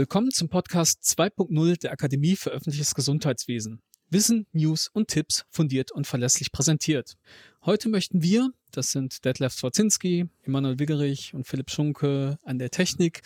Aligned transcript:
Willkommen 0.00 0.30
zum 0.30 0.48
Podcast 0.48 1.02
2.0 1.02 1.78
der 1.78 1.92
Akademie 1.92 2.34
für 2.34 2.48
öffentliches 2.48 2.94
Gesundheitswesen. 2.94 3.82
Wissen, 4.08 4.46
News 4.50 4.88
und 4.90 5.08
Tipps 5.08 5.44
fundiert 5.50 5.92
und 5.92 6.06
verlässlich 6.06 6.52
präsentiert. 6.52 7.18
Heute 7.66 7.90
möchten 7.90 8.22
wir, 8.22 8.48
das 8.70 8.92
sind 8.92 9.26
Detlef 9.26 9.52
Swarzinski, 9.52 10.30
Emanuel 10.42 10.78
Wiggerich 10.78 11.34
und 11.34 11.46
Philipp 11.46 11.70
Schunke 11.70 12.38
an 12.44 12.58
der 12.58 12.70
Technik, 12.70 13.20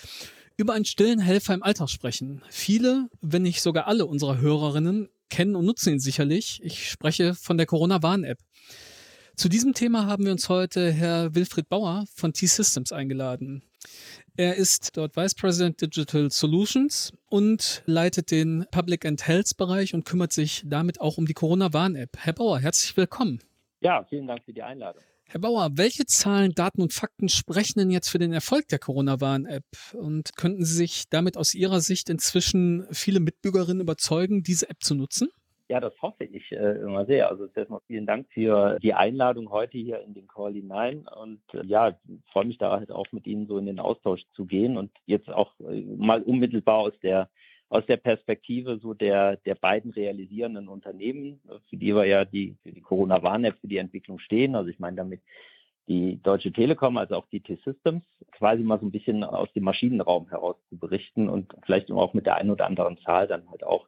über 0.56 0.72
einen 0.72 0.84
stillen 0.84 1.20
Helfer 1.20 1.54
im 1.54 1.62
Alltag 1.62 1.90
sprechen. 1.90 2.42
Viele, 2.50 3.08
wenn 3.20 3.42
nicht 3.42 3.62
sogar 3.62 3.86
alle 3.86 4.06
unserer 4.06 4.38
Hörerinnen 4.38 5.08
kennen 5.30 5.54
und 5.54 5.66
nutzen 5.66 5.92
ihn 5.92 6.00
sicherlich. 6.00 6.58
Ich 6.64 6.90
spreche 6.90 7.36
von 7.36 7.56
der 7.56 7.66
Corona-Warn-App. 7.66 8.40
Zu 9.36 9.48
diesem 9.48 9.74
Thema 9.74 10.06
haben 10.06 10.24
wir 10.24 10.32
uns 10.32 10.48
heute 10.48 10.90
Herr 10.90 11.36
Wilfried 11.36 11.68
Bauer 11.68 12.04
von 12.16 12.32
T-Systems 12.32 12.90
eingeladen. 12.90 13.62
Er 14.36 14.56
ist 14.56 14.96
dort 14.96 15.16
Vice 15.16 15.36
President 15.36 15.80
Digital 15.80 16.28
Solutions 16.28 17.12
und 17.28 17.84
leitet 17.86 18.32
den 18.32 18.66
Public 18.72 19.06
and 19.06 19.24
Health 19.24 19.56
Bereich 19.56 19.94
und 19.94 20.04
kümmert 20.04 20.32
sich 20.32 20.64
damit 20.66 21.00
auch 21.00 21.18
um 21.18 21.26
die 21.26 21.34
Corona-Warn-App. 21.34 22.16
Herr 22.18 22.32
Bauer, 22.32 22.58
herzlich 22.58 22.96
willkommen. 22.96 23.38
Ja, 23.78 24.02
vielen 24.02 24.26
Dank 24.26 24.42
für 24.42 24.52
die 24.52 24.64
Einladung. 24.64 25.00
Herr 25.26 25.38
Bauer, 25.38 25.70
welche 25.74 26.04
Zahlen, 26.06 26.52
Daten 26.52 26.82
und 26.82 26.92
Fakten 26.92 27.28
sprechen 27.28 27.78
denn 27.78 27.92
jetzt 27.92 28.08
für 28.08 28.18
den 28.18 28.32
Erfolg 28.32 28.66
der 28.66 28.80
Corona-Warn-App? 28.80 29.66
Und 29.92 30.36
könnten 30.36 30.64
Sie 30.64 30.74
sich 30.74 31.04
damit 31.10 31.36
aus 31.36 31.54
Ihrer 31.54 31.80
Sicht 31.80 32.10
inzwischen 32.10 32.88
viele 32.90 33.20
Mitbürgerinnen 33.20 33.82
überzeugen, 33.82 34.42
diese 34.42 34.68
App 34.68 34.82
zu 34.82 34.96
nutzen? 34.96 35.28
Ja, 35.68 35.80
das 35.80 35.94
hoffe 36.02 36.24
ich 36.24 36.52
äh, 36.52 36.78
immer 36.82 37.06
sehr. 37.06 37.30
Also 37.30 37.46
erstmal 37.54 37.80
vielen 37.86 38.06
Dank 38.06 38.26
für 38.32 38.78
die 38.80 38.92
Einladung 38.92 39.50
heute 39.50 39.78
hier 39.78 40.02
in 40.02 40.12
den 40.12 40.26
Call 40.26 40.52
hinein. 40.52 41.06
Und 41.08 41.40
äh, 41.54 41.64
ja, 41.64 41.98
freue 42.32 42.44
mich 42.44 42.58
da 42.58 42.72
halt 42.72 42.92
auch 42.92 43.06
mit 43.12 43.26
Ihnen 43.26 43.46
so 43.46 43.56
in 43.56 43.66
den 43.66 43.80
Austausch 43.80 44.22
zu 44.34 44.44
gehen 44.44 44.76
und 44.76 44.90
jetzt 45.06 45.30
auch 45.30 45.52
äh, 45.60 45.80
mal 45.96 46.22
unmittelbar 46.22 46.78
aus 46.78 46.98
der 47.02 47.30
aus 47.70 47.84
der 47.86 47.96
Perspektive 47.96 48.78
so 48.78 48.94
der, 48.94 49.38
der 49.38 49.56
beiden 49.56 49.90
realisierenden 49.90 50.68
Unternehmen, 50.68 51.40
für 51.68 51.76
die 51.76 51.94
wir 51.94 52.04
ja 52.04 52.24
die, 52.24 52.56
für 52.62 52.70
die 52.70 52.82
Corona-Warn-App, 52.82 53.58
für 53.60 53.66
die 53.66 53.78
Entwicklung 53.78 54.20
stehen. 54.20 54.54
Also 54.54 54.70
ich 54.70 54.78
meine 54.78 54.96
damit 54.96 55.22
die 55.88 56.20
Deutsche 56.22 56.52
Telekom, 56.52 56.96
also 56.96 57.16
auch 57.16 57.26
die 57.32 57.40
T-Systems, 57.40 58.02
quasi 58.32 58.62
mal 58.62 58.78
so 58.78 58.86
ein 58.86 58.92
bisschen 58.92 59.24
aus 59.24 59.52
dem 59.54 59.64
Maschinenraum 59.64 60.28
heraus 60.28 60.56
zu 60.68 60.78
berichten 60.78 61.28
und 61.28 61.52
vielleicht 61.64 61.90
auch 61.90 62.14
mit 62.14 62.26
der 62.26 62.36
einen 62.36 62.50
oder 62.50 62.66
anderen 62.66 62.98
Zahl 62.98 63.26
dann 63.26 63.48
halt 63.50 63.64
auch 63.64 63.86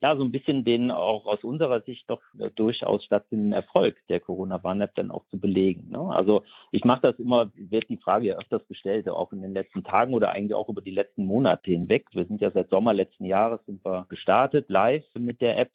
ja, 0.00 0.16
so 0.16 0.22
ein 0.22 0.30
bisschen 0.30 0.64
den 0.64 0.90
auch 0.90 1.26
aus 1.26 1.42
unserer 1.42 1.80
Sicht 1.80 2.08
doch 2.08 2.20
äh, 2.38 2.50
durchaus 2.54 3.04
stattfindenden 3.04 3.52
Erfolg 3.52 3.96
der 4.08 4.20
Corona-Warn-App 4.20 4.94
dann 4.94 5.10
auch 5.10 5.24
zu 5.30 5.40
belegen. 5.40 5.88
Ne? 5.90 5.98
Also 5.98 6.44
ich 6.70 6.84
mache 6.84 7.02
das 7.02 7.18
immer, 7.18 7.50
wird 7.56 7.88
die 7.88 7.96
Frage 7.96 8.26
ja 8.26 8.36
öfters 8.36 8.66
gestellt, 8.68 9.08
auch 9.08 9.32
in 9.32 9.42
den 9.42 9.54
letzten 9.54 9.82
Tagen 9.82 10.14
oder 10.14 10.30
eigentlich 10.30 10.54
auch 10.54 10.68
über 10.68 10.82
die 10.82 10.92
letzten 10.92 11.26
Monate 11.26 11.70
hinweg. 11.72 12.06
Wir 12.12 12.26
sind 12.26 12.40
ja 12.40 12.50
seit 12.52 12.70
Sommer 12.70 12.94
letzten 12.94 13.24
Jahres 13.24 13.60
sind 13.66 13.84
wir 13.84 14.06
gestartet, 14.08 14.68
live 14.68 15.04
mit 15.14 15.40
der 15.40 15.58
App. 15.58 15.70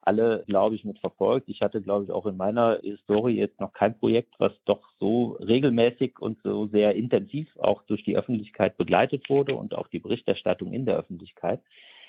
Alle, 0.00 0.44
glaube 0.46 0.76
ich, 0.76 0.84
mit 0.84 1.00
verfolgt. 1.00 1.48
Ich 1.48 1.62
hatte, 1.62 1.82
glaube 1.82 2.04
ich, 2.04 2.12
auch 2.12 2.26
in 2.26 2.36
meiner 2.36 2.78
Historie 2.80 3.38
jetzt 3.38 3.60
noch 3.60 3.72
kein 3.72 3.98
Projekt, 3.98 4.34
was 4.38 4.52
doch 4.64 4.80
so 5.00 5.36
regelmäßig 5.40 6.20
und 6.20 6.38
so 6.44 6.68
sehr 6.68 6.94
intensiv 6.94 7.48
auch 7.58 7.82
durch 7.82 8.04
die 8.04 8.16
Öffentlichkeit 8.16 8.76
begleitet 8.76 9.28
wurde 9.28 9.56
und 9.56 9.74
auch 9.74 9.88
die 9.88 9.98
Berichterstattung 9.98 10.72
in 10.72 10.86
der 10.86 10.96
Öffentlichkeit. 10.96 11.60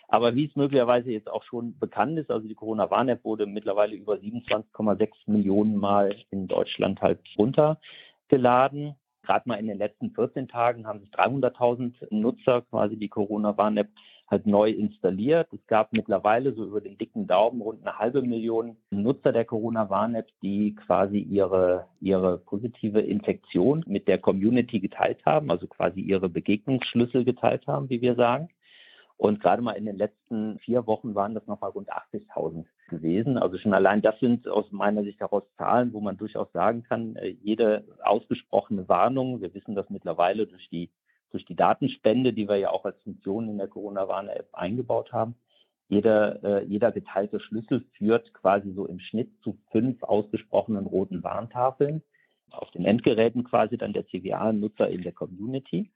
Aber 0.08 0.36
wie 0.36 0.46
es 0.46 0.56
möglicherweise 0.56 1.12
jetzt 1.12 1.30
auch 1.30 1.44
schon 1.44 1.78
bekannt 1.80 2.18
ist, 2.18 2.32
also 2.32 2.48
die 2.48 2.56
Corona-Warn-App 2.56 3.26
wurde 3.26 3.46
mittlerweile 3.46 3.96
über 3.96 4.16
27,6 4.16 5.10
Millionen 5.26 5.76
Mal 5.76 6.16
in 6.32 6.48
Deutschland 6.48 7.02
halt 7.02 7.20
runtergeladen. 7.38 8.96
Gerade 9.24 9.50
mal 9.50 9.56
in 9.60 9.68
den 9.68 9.78
letzten 9.78 10.12
14 10.12 10.48
Tagen 10.48 10.88
haben 10.88 11.02
sich 11.02 11.10
300.000 11.10 12.08
Nutzer 12.12 12.62
quasi 12.62 12.96
die 12.96 13.10
Corona-Warn-App 13.10 13.90
halt 14.30 14.46
neu 14.46 14.70
installiert. 14.70 15.48
Es 15.54 15.66
gab 15.68 15.92
mittlerweile 15.92 16.54
so 16.54 16.66
über 16.66 16.82
den 16.82 16.98
dicken 16.98 17.28
Daumen 17.28 17.62
rund 17.62 17.86
eine 17.86 17.98
halbe 17.98 18.22
Million 18.22 18.78
Nutzer 18.90 19.34
der 19.34 19.46
Corona-Warn-App, 19.46 20.28
die 20.42 20.76
quasi 20.76 21.20
ihre, 21.20 21.88
ihre 22.00 22.38
positive 22.38 23.02
Infektion 23.02 23.84
mit 23.88 24.08
der 24.08 24.18
Community 24.18 24.80
geteilt 24.80 25.26
haben, 25.26 25.52
also 25.52 25.68
quasi 25.68 26.00
ihre 26.00 26.30
Begegnungsschlüssel 26.30 27.26
geteilt 27.26 27.68
haben, 27.68 27.90
wie 27.90 28.02
wir 28.02 28.16
sagen. 28.16 28.50
Und 29.18 29.42
gerade 29.42 29.64
mal 29.64 29.72
in 29.72 29.86
den 29.86 29.98
letzten 29.98 30.60
vier 30.60 30.86
Wochen 30.86 31.16
waren 31.16 31.34
das 31.34 31.48
nochmal 31.48 31.72
rund 31.72 31.92
80.000 31.92 32.66
gewesen. 32.88 33.38
Also 33.38 33.58
schon 33.58 33.74
allein 33.74 34.02
das 34.04 34.20
sind 34.20 34.48
aus 34.48 34.72
meiner 34.72 35.04
Sicht 35.04 35.20
heraus 35.20 35.44
Zahlen, 35.58 35.92
wo 35.92 36.02
man 36.02 36.18
durchaus 36.18 36.52
sagen 36.54 36.84
kann, 36.84 37.16
äh, 37.16 37.30
jede 37.30 37.84
ausgesprochene 38.04 38.88
Warnung, 38.88 39.42
wir 39.42 39.54
wissen 39.56 39.74
das 39.74 39.90
mittlerweile 39.90 40.46
durch 40.46 40.70
die, 40.70 40.92
durch 41.32 41.46
die 41.46 41.56
Datenspende, 41.56 42.32
die 42.32 42.48
wir 42.48 42.58
ja 42.58 42.70
auch 42.70 42.86
als 42.86 43.02
Funktion 43.02 43.50
in 43.50 43.58
der 43.58 43.68
Corona-Warn-App 43.68 44.50
eingebaut 44.54 45.12
haben, 45.12 45.36
jeder, 45.90 46.44
äh, 46.44 46.66
jeder 46.66 46.92
geteilte 46.92 47.40
Schlüssel 47.40 47.86
führt 47.98 48.34
quasi 48.34 48.74
so 48.74 48.86
im 48.86 49.00
Schnitt 49.00 49.32
zu 49.42 49.58
fünf 49.72 50.04
ausgesprochenen 50.04 50.86
roten 50.86 51.24
Warntafeln 51.24 52.04
auf 52.52 52.72
den 52.72 52.86
Endgeräten 52.86 53.44
quasi 53.44 53.78
dann 53.78 53.94
der 53.94 54.06
CWA-Nutzer 54.08 54.90
in 54.90 55.04
der 55.04 55.14
Community. 55.14 55.92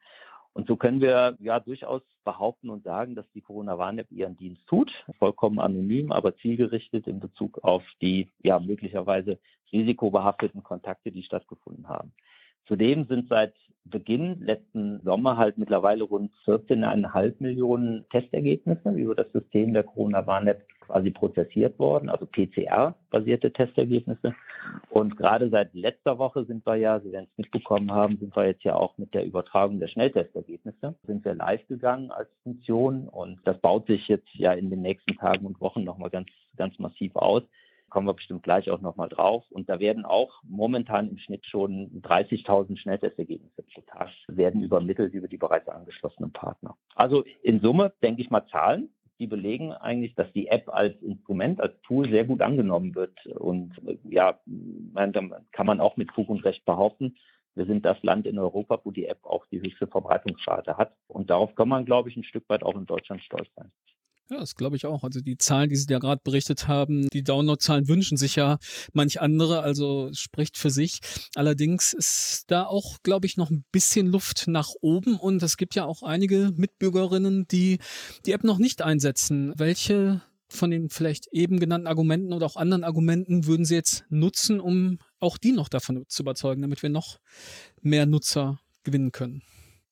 Und 0.53 0.67
so 0.67 0.75
können 0.75 0.99
wir 0.99 1.37
ja 1.39 1.59
durchaus 1.59 2.01
behaupten 2.25 2.69
und 2.69 2.83
sagen, 2.83 3.15
dass 3.15 3.25
die 3.33 3.41
Corona-Warn-App 3.41 4.11
ihren 4.11 4.35
Dienst 4.35 4.65
tut, 4.67 4.91
vollkommen 5.17 5.59
anonym, 5.59 6.11
aber 6.11 6.35
zielgerichtet 6.37 7.07
in 7.07 7.19
Bezug 7.19 7.63
auf 7.63 7.83
die 8.01 8.29
ja 8.43 8.59
möglicherweise 8.59 9.39
risikobehafteten 9.71 10.61
Kontakte, 10.61 11.11
die 11.11 11.23
stattgefunden 11.23 11.87
haben. 11.87 12.11
Zudem 12.67 13.05
sind 13.05 13.29
seit 13.29 13.53
Beginn 13.85 14.41
letzten 14.41 15.01
Sommer 15.01 15.37
halt 15.37 15.57
mittlerweile 15.57 16.03
rund 16.03 16.31
14,5 16.45 17.35
Millionen 17.39 18.05
Testergebnisse 18.09 18.91
über 18.91 19.15
das 19.15 19.31
System 19.31 19.73
der 19.73 19.83
Corona-Warn-App 19.83 20.67
quasi 20.81 21.11
prozessiert 21.11 21.79
worden, 21.79 22.09
also 22.09 22.25
PCR-basierte 22.25 23.53
Testergebnisse. 23.53 24.35
Und 24.89 25.17
gerade 25.17 25.49
seit 25.49 25.73
letzter 25.73 26.17
Woche 26.17 26.45
sind 26.45 26.65
wir 26.65 26.75
ja, 26.75 26.99
Sie 26.99 27.11
werden 27.11 27.27
es 27.31 27.37
mitbekommen 27.37 27.91
haben, 27.91 28.17
sind 28.17 28.35
wir 28.35 28.45
jetzt 28.45 28.63
ja 28.63 28.75
auch 28.75 28.97
mit 28.97 29.13
der 29.13 29.25
Übertragung 29.25 29.79
der 29.79 29.87
Schnelltestergebnisse, 29.87 30.95
sind 31.03 31.25
wir 31.25 31.33
live 31.33 31.65
gegangen 31.67 32.11
als 32.11 32.29
Funktion 32.43 33.07
und 33.07 33.39
das 33.45 33.57
baut 33.59 33.87
sich 33.87 34.07
jetzt 34.07 34.29
ja 34.33 34.53
in 34.53 34.69
den 34.69 34.81
nächsten 34.81 35.15
Tagen 35.15 35.45
und 35.45 35.61
Wochen 35.61 35.83
nochmal 35.83 36.09
ganz, 36.09 36.27
ganz 36.57 36.77
massiv 36.79 37.15
aus 37.15 37.43
kommen 37.91 38.07
wir 38.07 38.13
bestimmt 38.15 38.41
gleich 38.41 38.71
auch 38.71 38.81
nochmal 38.81 39.09
drauf. 39.09 39.43
Und 39.51 39.69
da 39.69 39.79
werden 39.79 40.05
auch 40.05 40.41
momentan 40.43 41.09
im 41.09 41.19
Schnitt 41.19 41.45
schon 41.45 42.01
30.000 42.01 42.77
Schnelltestergebnisse 42.77 43.63
pro 43.73 43.81
Tag 43.81 44.09
werden 44.27 44.63
übermittelt 44.63 45.13
über 45.13 45.27
die 45.27 45.37
bereits 45.37 45.67
angeschlossenen 45.67 46.31
Partner. 46.31 46.75
Also 46.95 47.23
in 47.43 47.59
Summe 47.59 47.93
denke 48.01 48.21
ich 48.21 48.31
mal 48.31 48.47
Zahlen, 48.47 48.89
die 49.21 49.27
belegen 49.27 49.71
eigentlich, 49.71 50.15
dass 50.15 50.33
die 50.33 50.47
App 50.47 50.67
als 50.67 50.99
Instrument, 51.03 51.61
als 51.61 51.79
Tool 51.83 52.09
sehr 52.09 52.25
gut 52.25 52.41
angenommen 52.41 52.95
wird. 52.95 53.25
Und 53.27 53.79
ja, 54.03 54.39
kann 55.51 55.65
man 55.67 55.79
auch 55.79 55.95
mit 55.95 56.11
Fug 56.11 56.27
und 56.29 56.43
Recht 56.43 56.65
behaupten, 56.65 57.15
wir 57.53 57.65
sind 57.65 57.85
das 57.85 58.01
Land 58.01 58.25
in 58.25 58.39
Europa, 58.39 58.79
wo 58.83 58.91
die 58.91 59.05
App 59.05 59.23
auch 59.23 59.45
die 59.47 59.61
höchste 59.61 59.85
Verbreitungsrate 59.85 60.77
hat. 60.77 60.95
Und 61.07 61.29
darauf 61.29 61.53
kann 61.53 61.69
man, 61.69 61.85
glaube 61.85 62.09
ich, 62.09 62.17
ein 62.17 62.23
Stück 62.23 62.49
weit 62.49 62.63
auch 62.63 62.75
in 62.75 62.85
Deutschland 62.85 63.21
stolz 63.21 63.49
sein. 63.55 63.71
Ja, 64.31 64.39
das 64.39 64.55
glaube 64.55 64.77
ich 64.77 64.85
auch. 64.85 65.03
Also 65.03 65.19
die 65.19 65.37
Zahlen, 65.37 65.69
die 65.69 65.75
Sie 65.75 65.87
ja 65.91 65.99
gerade 65.99 66.21
berichtet 66.23 66.69
haben, 66.69 67.09
die 67.09 67.21
Downloadzahlen 67.21 67.89
wünschen 67.89 68.15
sich 68.15 68.37
ja 68.37 68.59
manch 68.93 69.19
andere, 69.19 69.61
also 69.61 70.09
spricht 70.13 70.57
für 70.57 70.69
sich. 70.69 71.01
Allerdings 71.35 71.91
ist 71.91 72.45
da 72.47 72.63
auch, 72.63 72.99
glaube 73.03 73.25
ich, 73.25 73.35
noch 73.35 73.51
ein 73.51 73.65
bisschen 73.73 74.07
Luft 74.07 74.47
nach 74.47 74.69
oben 74.79 75.17
und 75.17 75.43
es 75.43 75.57
gibt 75.57 75.75
ja 75.75 75.83
auch 75.83 76.01
einige 76.01 76.53
Mitbürgerinnen, 76.55 77.45
die 77.51 77.79
die 78.25 78.31
App 78.31 78.45
noch 78.45 78.57
nicht 78.57 78.81
einsetzen. 78.81 79.51
Welche 79.57 80.21
von 80.47 80.71
den 80.71 80.89
vielleicht 80.89 81.27
eben 81.33 81.59
genannten 81.59 81.87
Argumenten 81.87 82.31
oder 82.31 82.45
auch 82.45 82.55
anderen 82.55 82.85
Argumenten 82.85 83.47
würden 83.47 83.65
Sie 83.65 83.75
jetzt 83.75 84.05
nutzen, 84.07 84.61
um 84.61 84.99
auch 85.19 85.37
die 85.37 85.51
noch 85.51 85.67
davon 85.67 86.05
zu 86.07 86.23
überzeugen, 86.23 86.61
damit 86.61 86.83
wir 86.83 86.89
noch 86.89 87.19
mehr 87.81 88.05
Nutzer 88.05 88.61
gewinnen 88.83 89.11
können? 89.11 89.41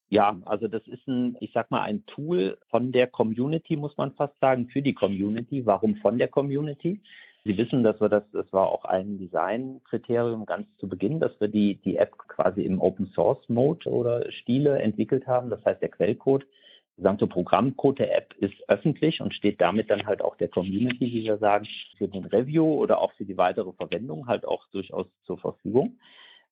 Ja, 0.09 0.37
also 0.45 0.67
das 0.67 0.85
ist 0.87 1.07
ein, 1.07 1.37
ich 1.39 1.51
sag 1.53 1.69
mal, 1.69 1.81
ein 1.83 2.03
Tool 2.07 2.57
von 2.69 2.91
der 2.91 3.05
Community, 3.05 3.75
muss 3.75 3.95
man 3.95 4.11
fast 4.13 4.39
sagen, 4.39 4.67
für 4.67 4.81
die 4.81 4.95
Community. 4.95 5.65
Warum 5.65 5.97
von 5.97 6.17
der 6.17 6.27
Community? 6.27 6.99
Sie 7.45 7.57
wissen, 7.57 7.83
dass 7.83 8.01
wir 8.01 8.09
das, 8.09 8.23
das 8.31 8.51
war 8.51 8.67
auch 8.67 8.85
ein 8.85 9.19
Designkriterium 9.19 10.45
ganz 10.45 10.67
zu 10.77 10.89
Beginn, 10.89 11.19
dass 11.19 11.39
wir 11.39 11.47
die, 11.47 11.75
die 11.75 11.97
App 11.97 12.17
quasi 12.27 12.63
im 12.63 12.81
Open 12.81 13.11
Source 13.13 13.47
Mode 13.49 13.87
oder 13.89 14.29
Stile 14.31 14.79
entwickelt 14.79 15.27
haben. 15.27 15.49
Das 15.49 15.63
heißt, 15.63 15.81
der 15.81 15.89
Quellcode, 15.89 16.41
der 16.41 16.95
gesamte 16.97 17.27
Programmcode 17.27 17.99
der 17.99 18.17
App 18.17 18.33
ist 18.39 18.55
öffentlich 18.67 19.21
und 19.21 19.33
steht 19.33 19.61
damit 19.61 19.89
dann 19.89 20.05
halt 20.05 20.21
auch 20.21 20.35
der 20.37 20.49
Community, 20.49 21.13
wie 21.13 21.23
wir 21.23 21.37
sagen, 21.37 21.67
für 21.97 22.07
den 22.07 22.25
Review 22.25 22.65
oder 22.65 22.99
auch 22.99 23.13
für 23.13 23.25
die 23.25 23.37
weitere 23.37 23.71
Verwendung 23.73 24.27
halt 24.27 24.45
auch 24.45 24.65
durchaus 24.71 25.05
zur 25.25 25.37
Verfügung. 25.37 25.97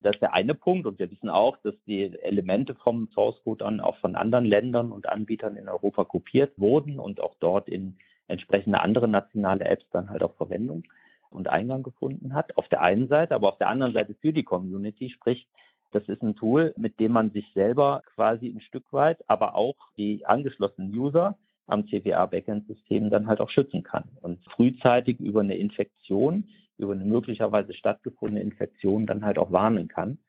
Das 0.01 0.15
ist 0.15 0.21
der 0.21 0.33
eine 0.33 0.53
Punkt. 0.53 0.85
Und 0.85 0.99
wir 0.99 1.09
wissen 1.09 1.29
auch, 1.29 1.57
dass 1.57 1.73
die 1.85 2.03
Elemente 2.21 2.75
vom 2.75 3.09
Source 3.13 3.41
Code 3.43 3.63
dann 3.63 3.79
auch 3.79 3.97
von 3.97 4.15
anderen 4.15 4.45
Ländern 4.45 4.91
und 4.91 5.09
Anbietern 5.09 5.55
in 5.55 5.69
Europa 5.69 6.03
kopiert 6.03 6.53
wurden 6.57 6.99
und 6.99 7.19
auch 7.19 7.35
dort 7.39 7.67
in 7.67 7.97
entsprechende 8.27 8.81
andere 8.81 9.07
nationale 9.07 9.65
Apps 9.65 9.85
dann 9.91 10.09
halt 10.09 10.23
auch 10.23 10.35
Verwendung 10.35 10.83
und 11.29 11.47
Eingang 11.49 11.83
gefunden 11.83 12.33
hat. 12.33 12.57
Auf 12.57 12.67
der 12.67 12.81
einen 12.81 13.07
Seite, 13.07 13.35
aber 13.35 13.49
auf 13.49 13.57
der 13.57 13.69
anderen 13.69 13.93
Seite 13.93 14.15
für 14.15 14.33
die 14.33 14.43
Community, 14.43 15.09
sprich, 15.09 15.47
das 15.91 16.07
ist 16.07 16.21
ein 16.21 16.35
Tool, 16.35 16.73
mit 16.77 16.99
dem 16.99 17.13
man 17.13 17.31
sich 17.31 17.45
selber 17.53 18.01
quasi 18.15 18.47
ein 18.47 18.61
Stück 18.61 18.91
weit, 18.91 19.17
aber 19.29 19.55
auch 19.55 19.75
die 19.97 20.25
angeschlossenen 20.25 20.93
User 20.95 21.37
am 21.65 21.87
CWA-Backend-System 21.87 23.09
dann 23.09 23.27
halt 23.27 23.41
auch 23.41 23.49
schützen 23.49 23.83
kann 23.83 24.05
und 24.21 24.39
frühzeitig 24.51 25.19
über 25.19 25.41
eine 25.41 25.55
Infektion, 25.55 26.49
über 26.77 26.93
eine 26.93 27.05
möglicherweise 27.05 27.73
stattgefundene 27.73 28.41
Infektion 28.41 29.05
dann 29.05 29.25
halt 29.25 29.37
auch 29.37 29.51
warnen 29.51 29.87
kann. 29.87 30.19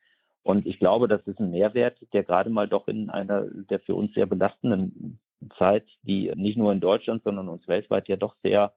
Und 0.43 0.67
ich 0.67 0.79
glaube, 0.79 1.09
das 1.09 1.27
ist 1.27 1.41
ein 1.41 1.51
Mehrwert, 1.51 1.99
der 2.13 2.25
gerade 2.25 2.49
mal 2.49 2.69
doch 2.69 2.89
in 2.89 3.11
einer 3.11 3.45
der 3.45 3.81
für 3.81 3.95
uns 3.95 4.15
sehr 4.15 4.27
belastenden 4.27 5.19
Zeit, 5.59 5.85
die 6.03 6.33
nicht 6.35 6.57
nur 6.57 6.73
in 6.73 6.81
Deutschland, 6.81 7.23
sondern 7.23 7.49
uns 7.49 7.69
weltweit 7.69 8.09
ja 8.09 8.17
doch 8.17 8.35
sehr, 8.43 8.73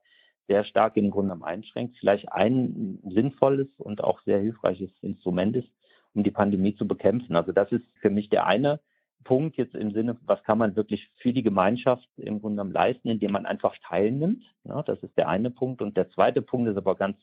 sehr 0.48 0.64
stark 0.64 0.98
im 0.98 1.12
Grunde 1.12 1.38
einschränkt, 1.42 1.98
vielleicht 1.98 2.32
ein 2.32 3.00
sinnvolles 3.10 3.68
und 3.78 4.04
auch 4.04 4.22
sehr 4.24 4.40
hilfreiches 4.40 4.90
Instrument 5.02 5.56
ist, 5.56 5.70
um 6.14 6.24
die 6.24 6.32
Pandemie 6.32 6.76
zu 6.76 6.88
bekämpfen. 6.88 7.36
Also 7.36 7.52
das 7.52 7.72
ist 7.72 7.86
für 8.02 8.10
mich 8.10 8.30
der 8.30 8.48
eine 8.48 8.80
Punkt 9.24 9.58
jetzt 9.58 9.76
im 9.76 9.92
Sinne, 9.92 10.18
was 10.26 10.44
kann 10.44 10.58
man 10.58 10.76
wirklich 10.76 11.10
für 11.18 11.32
die 11.32 11.44
Gemeinschaft 11.44 12.08
im 12.18 12.42
Grunde 12.42 12.56
genommen 12.56 12.74
leisten, 12.74 13.10
indem 13.10 13.32
man 13.32 13.46
einfach 13.46 13.76
teilnimmt. 13.88 14.44
Ja, 14.64 14.84
das 14.84 15.02
ist 15.04 15.16
der 15.18 15.30
eine 15.30 15.52
Punkt. 15.52 15.82
Und 15.82 15.96
der 15.96 16.10
zweite 16.10 16.42
Punkt 16.42 16.70
ist 16.70 16.78
aber 16.78 16.96
ganz, 16.96 17.18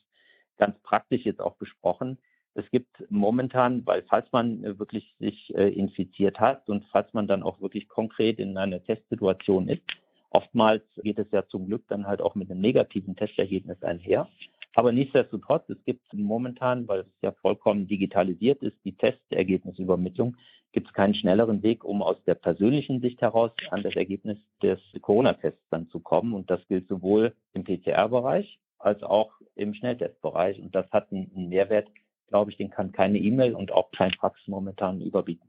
ganz 0.58 0.78
praktisch 0.80 1.24
jetzt 1.24 1.40
auch 1.40 1.56
besprochen. 1.56 2.18
Es 2.54 2.68
gibt 2.70 3.04
momentan, 3.08 3.86
weil 3.86 4.02
falls 4.08 4.26
man 4.32 4.62
wirklich 4.78 5.14
sich 5.20 5.54
äh, 5.54 5.68
infiziert 5.68 6.40
hat 6.40 6.68
und 6.68 6.84
falls 6.90 7.12
man 7.14 7.28
dann 7.28 7.42
auch 7.42 7.60
wirklich 7.60 7.88
konkret 7.88 8.38
in 8.38 8.56
einer 8.56 8.82
Testsituation 8.82 9.68
ist, 9.68 9.82
oftmals 10.30 10.82
geht 11.02 11.18
es 11.18 11.30
ja 11.30 11.46
zum 11.46 11.66
Glück 11.66 11.84
dann 11.88 12.06
halt 12.06 12.20
auch 12.20 12.34
mit 12.34 12.50
einem 12.50 12.60
negativen 12.60 13.16
Testergebnis 13.16 13.82
einher. 13.82 14.28
Aber 14.74 14.92
nichtsdestotrotz, 14.92 15.68
es 15.68 15.82
gibt 15.84 16.12
momentan, 16.12 16.86
weil 16.88 17.00
es 17.00 17.06
ja 17.22 17.32
vollkommen 17.32 17.88
digitalisiert 17.88 18.62
ist, 18.62 18.76
die 18.84 18.96
Testergebnisübermittlung, 18.96 20.36
gibt 20.72 20.88
es 20.88 20.92
keinen 20.92 21.14
schnelleren 21.14 21.62
Weg, 21.62 21.84
um 21.84 22.02
aus 22.02 22.16
der 22.24 22.34
persönlichen 22.34 23.00
Sicht 23.00 23.20
heraus 23.22 23.50
an 23.70 23.82
das 23.82 23.96
Ergebnis 23.96 24.38
des 24.62 24.78
Corona-Tests 25.00 25.62
dann 25.70 25.88
zu 25.88 26.00
kommen. 26.00 26.34
Und 26.34 26.50
das 26.50 26.60
gilt 26.68 26.88
sowohl 26.88 27.34
im 27.54 27.64
PCR-Bereich 27.64 28.58
als 28.78 29.02
auch 29.02 29.32
im 29.54 29.74
Schnelltestbereich. 29.74 30.60
Und 30.60 30.74
das 30.74 30.90
hat 30.90 31.10
einen 31.12 31.48
Mehrwert, 31.48 31.88
glaube 32.28 32.50
ich, 32.50 32.56
den 32.56 32.70
kann 32.70 32.92
keine 32.92 33.18
E-Mail 33.18 33.54
und 33.54 33.72
auch 33.72 33.90
kein 33.90 34.12
Fax 34.12 34.40
momentan 34.46 35.00
überbieten. 35.00 35.48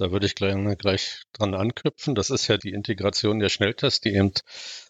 Da 0.00 0.12
würde 0.12 0.24
ich 0.24 0.34
gleich, 0.34 0.56
gleich 0.78 1.24
dran 1.34 1.54
anknüpfen. 1.54 2.14
Das 2.14 2.30
ist 2.30 2.48
ja 2.48 2.56
die 2.56 2.72
Integration 2.72 3.38
der 3.38 3.50
Schnelltests, 3.50 4.00
die 4.00 4.14
eben 4.14 4.32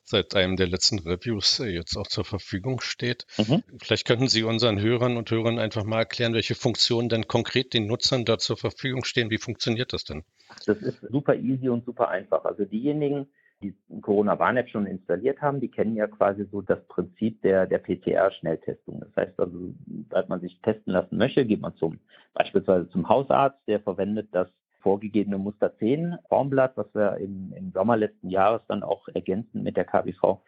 seit 0.05 0.37
einem 0.37 0.57
der 0.57 0.69
letzten 0.69 1.01
Reviews 1.01 1.59
äh, 1.59 1.67
jetzt 1.67 1.97
auch 1.97 2.07
zur 2.07 2.25
Verfügung 2.25 2.81
steht. 2.81 3.27
Mhm. 3.37 3.65
Vielleicht 3.83 4.07
könnten 4.07 4.29
Sie 4.29 4.45
unseren 4.45 4.81
Hörern 4.81 5.17
und 5.17 5.31
Hörern 5.31 5.59
einfach 5.59 5.83
mal 5.83 6.01
erklären, 6.01 6.35
welche 6.35 6.55
Funktionen 6.55 7.09
denn 7.09 7.27
konkret 7.27 7.75
den 7.75 7.89
Nutzern 7.89 8.25
da 8.25 8.39
zur 8.39 8.57
Verfügung 8.57 9.05
stehen. 9.05 9.31
Wie 9.31 9.39
funktioniert 9.39 9.93
das 9.93 10.05
denn? 10.05 10.23
Das 10.67 10.79
ist 10.79 11.01
super 11.01 11.35
easy 11.35 11.69
und 11.69 11.85
super 11.85 12.09
einfach. 12.09 12.45
Also 12.45 12.65
diejenigen, 12.65 13.27
die 13.62 13.75
Corona-Warn-App 14.01 14.69
schon 14.71 14.87
installiert 14.87 15.41
haben, 15.43 15.61
die 15.61 15.71
kennen 15.71 15.95
ja 15.95 16.07
quasi 16.07 16.47
so 16.51 16.62
das 16.62 16.83
Prinzip 16.89 17.43
der, 17.43 17.67
der 17.67 17.79
PCR-Schnelltestung. 17.79 19.01
Das 19.01 19.15
heißt 19.17 19.39
also, 19.39 19.75
als 20.11 20.29
man 20.29 20.41
sich 20.41 20.59
testen 20.62 20.93
lassen 20.93 21.19
möchte, 21.19 21.45
geht 21.45 21.61
man 21.61 21.75
zum, 21.77 21.99
beispielsweise 22.33 22.89
zum 22.91 23.09
Hausarzt, 23.09 23.59
der 23.67 23.81
verwendet 23.81 24.29
das 24.33 24.49
vorgegebene 24.81 25.37
Muster 25.37 25.77
10 25.77 26.17
Formblatt, 26.29 26.77
was 26.77 26.87
wir 26.95 27.19
im, 27.19 27.53
im 27.55 27.71
Sommer 27.73 27.99
letzten 27.99 28.31
Jahres 28.31 28.62
dann 28.67 28.83
auch 28.83 29.09
ergänzend 29.09 29.63
mit 29.63 29.77
der 29.77 29.85
KBV 29.85 30.41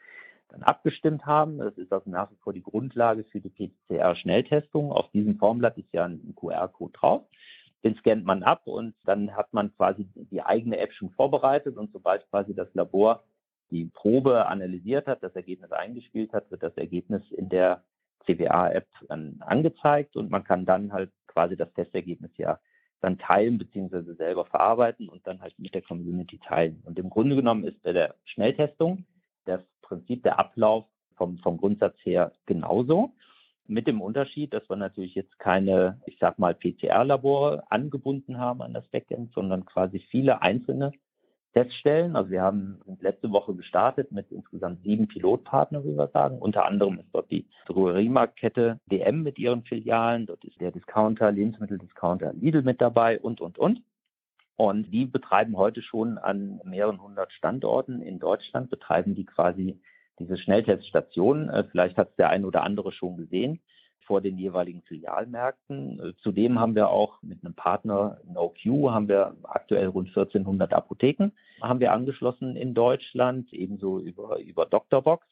dann 0.49 0.63
abgestimmt 0.63 1.27
haben. 1.27 1.59
Das 1.59 1.77
ist 1.77 1.93
also 1.93 2.09
nach 2.09 2.31
wie 2.31 2.37
vor 2.37 2.55
die 2.55 2.63
Grundlage 2.63 3.25
für 3.25 3.41
die 3.41 3.51
PCR-Schnelltestung. 3.89 4.91
Auf 4.91 5.11
diesem 5.11 5.37
Formblatt 5.37 5.77
ist 5.77 5.93
ja 5.93 6.07
ein 6.07 6.35
QR-Code 6.35 6.93
drauf. 6.93 7.23
Den 7.85 7.97
scannt 7.97 8.25
man 8.25 8.43
ab 8.43 8.67
und 8.67 8.95
dann 9.05 9.35
hat 9.37 9.53
man 9.53 9.75
quasi 9.77 10.09
die 10.15 10.43
eigene 10.43 10.79
App 10.79 10.93
schon 10.93 11.11
vorbereitet 11.11 11.77
und 11.77 11.93
sobald 11.93 12.29
quasi 12.31 12.55
das 12.55 12.73
Labor 12.75 13.25
die 13.71 13.87
Probe 13.87 14.47
analysiert 14.47 15.07
hat, 15.07 15.23
das 15.23 15.35
Ergebnis 15.35 15.73
eingespielt 15.73 16.33
hat, 16.33 16.51
wird 16.51 16.63
das 16.63 16.77
Ergebnis 16.77 17.23
in 17.33 17.49
der 17.49 17.83
CWA-App 18.27 18.87
dann 19.09 19.37
angezeigt 19.41 20.17
und 20.17 20.31
man 20.31 20.45
kann 20.45 20.65
dann 20.65 20.93
halt 20.93 21.11
quasi 21.27 21.57
das 21.57 21.73
Testergebnis 21.73 22.31
ja 22.37 22.61
dann 23.01 23.19
teilen 23.19 23.59
bzw. 23.59 24.15
selber 24.15 24.45
verarbeiten 24.45 25.09
und 25.09 25.27
dann 25.27 25.41
halt 25.41 25.59
mit 25.59 25.75
der 25.75 25.83
Community 25.83 26.39
teilen. 26.39 26.83
Und 26.85 26.99
im 26.99 27.11
Grunde 27.11 27.35
genommen 27.35 27.65
ist 27.65 27.83
bei 27.83 27.93
der 27.93 28.15
Schnelltestung 28.25 29.05
das 29.45 29.61
Prinzip 29.81 30.23
der 30.23 30.39
Ablauf 30.39 30.85
vom, 31.17 31.39
vom 31.39 31.57
Grundsatz 31.57 31.97
her 32.05 32.33
genauso. 32.47 33.13
Mit 33.67 33.87
dem 33.87 34.01
Unterschied, 34.01 34.53
dass 34.53 34.69
wir 34.69 34.77
natürlich 34.77 35.15
jetzt 35.15 35.39
keine, 35.39 36.01
ich 36.07 36.19
sag 36.19 36.39
mal, 36.39 36.55
PCR-Labore 36.55 37.65
angebunden 37.71 38.39
haben 38.39 38.61
an 38.61 38.75
das 38.75 38.87
Backend, 38.89 39.33
sondern 39.33 39.65
quasi 39.65 40.01
viele 40.11 40.43
einzelne 40.43 40.93
Teststellen. 41.53 42.17
Also 42.17 42.31
wir 42.31 42.43
haben 42.43 42.81
letzte 43.01 43.31
Woche 43.31 43.55
gestartet 43.55 44.11
mit 44.11 44.31
insgesamt 44.33 44.83
sieben 44.83 45.07
Pilotpartnern, 45.07 45.85
wie 45.85 45.97
wir 45.97 46.09
sagen. 46.09 46.39
Unter 46.39 46.65
anderem 46.65 46.99
ist 46.99 47.09
dort 47.13 47.31
die 47.31 47.47
Drogeriemarktkette 47.67 48.81
DM 48.91 49.23
mit 49.23 49.39
ihren 49.39 49.63
Filialen. 49.63 50.27
Dort 50.27 50.45
ist 50.45 50.61
der 50.61 50.73
Discounter, 50.73 51.31
Lebensmitteldiscounter 51.31 52.33
Lidl 52.33 52.63
mit 52.63 52.81
dabei 52.81 53.21
und, 53.21 53.41
und, 53.41 53.59
und. 53.59 53.83
Und 54.57 54.91
die 54.93 55.07
betreiben 55.07 55.57
heute 55.57 55.83
schon 55.83 56.19
an 56.19 56.61
mehreren 56.65 57.03
hundert 57.03 57.33
Standorten 57.33 58.01
in 58.03 58.19
Deutschland, 58.19 58.71
betreiben 58.71 59.15
die 59.15 59.25
quasi 59.25 59.81
diese 60.19 60.37
Schnellteststationen. 60.37 61.49
Äh, 61.49 61.65
vielleicht 61.65 61.97
hat 61.97 62.11
es 62.11 62.17
der 62.17 62.31
eine 62.31 62.47
oder 62.47 62.63
andere 62.63 62.93
schon 62.93 63.17
gesehen 63.17 63.61
vor 64.07 64.21
den 64.21 64.37
jeweiligen 64.37 64.83
Filialmärkten. 64.83 66.01
Äh, 66.01 66.13
zudem 66.23 66.59
haben 66.59 66.75
wir 66.75 66.91
auch 66.91 67.23
mit 67.23 67.45
einem 67.45 67.55
Partner 67.55 68.19
NoQ 68.27 68.91
haben 68.91 69.09
wir 69.09 69.37
aktuell 69.45 69.87
rund 69.87 70.09
1400 70.09 70.73
Apotheken 70.73 71.31
haben 71.61 71.81
wir 71.81 71.93
angeschlossen 71.93 72.57
in 72.57 72.75
Deutschland, 72.75 73.53
ebenso 73.53 74.01
über, 74.01 74.39
über 74.39 74.67
Doctorbox. 74.67 75.27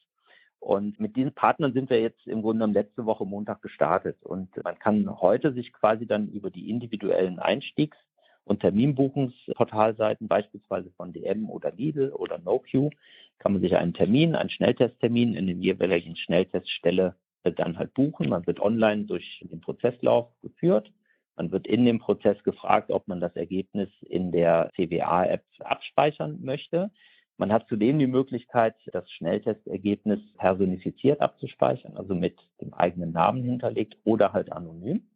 Und 0.59 0.99
mit 0.99 1.15
diesen 1.15 1.33
Partnern 1.33 1.73
sind 1.73 1.89
wir 1.89 1.99
jetzt 1.99 2.27
im 2.27 2.41
Grunde 2.41 2.59
genommen 2.59 2.73
letzte 2.73 3.05
Woche 3.05 3.25
Montag 3.25 3.61
gestartet. 3.61 4.23
Und 4.23 4.49
man 4.63 4.77
kann 4.77 5.19
heute 5.19 5.53
sich 5.53 5.73
quasi 5.73 6.05
dann 6.05 6.29
über 6.29 6.51
die 6.51 6.69
individuellen 6.69 7.39
Einstiegs- 7.39 7.97
und 8.45 8.61
Terminbuchungsportalseiten, 8.61 10.27
beispielsweise 10.27 10.91
von 10.91 11.13
DM 11.13 11.49
oder 11.49 11.71
Lidl 11.71 12.11
oder 12.11 12.37
NoQ, 12.39 12.91
kann 13.39 13.53
man 13.53 13.61
sich 13.61 13.75
einen 13.75 13.93
Termin, 13.93 14.35
einen 14.35 14.49
Schnelltesttermin 14.49 15.35
in 15.35 15.47
den 15.47 15.61
jeweiligen 15.61 16.15
Schnellteststelle 16.15 17.15
dann 17.43 17.77
halt 17.77 17.93
buchen. 17.93 18.29
Man 18.29 18.45
wird 18.45 18.59
online 18.59 19.05
durch 19.05 19.43
den 19.49 19.61
Prozesslauf 19.61 20.27
geführt. 20.41 20.91
Man 21.35 21.51
wird 21.51 21.65
in 21.65 21.85
dem 21.85 21.99
Prozess 21.99 22.43
gefragt, 22.43 22.91
ob 22.91 23.07
man 23.07 23.19
das 23.19 23.35
Ergebnis 23.35 23.89
in 24.01 24.31
der 24.31 24.69
CWA-App 24.75 25.43
abspeichern 25.59 26.39
möchte. 26.41 26.91
Man 27.37 27.51
hat 27.51 27.67
zudem 27.67 27.97
die 27.97 28.07
Möglichkeit, 28.07 28.75
das 28.91 29.09
Schnelltestergebnis 29.11 30.19
personifiziert 30.37 31.21
abzuspeichern, 31.21 31.97
also 31.97 32.13
mit 32.13 32.37
dem 32.61 32.73
eigenen 32.73 33.11
Namen 33.11 33.43
hinterlegt 33.43 33.97
oder 34.03 34.33
halt 34.33 34.51
anonym. 34.51 35.07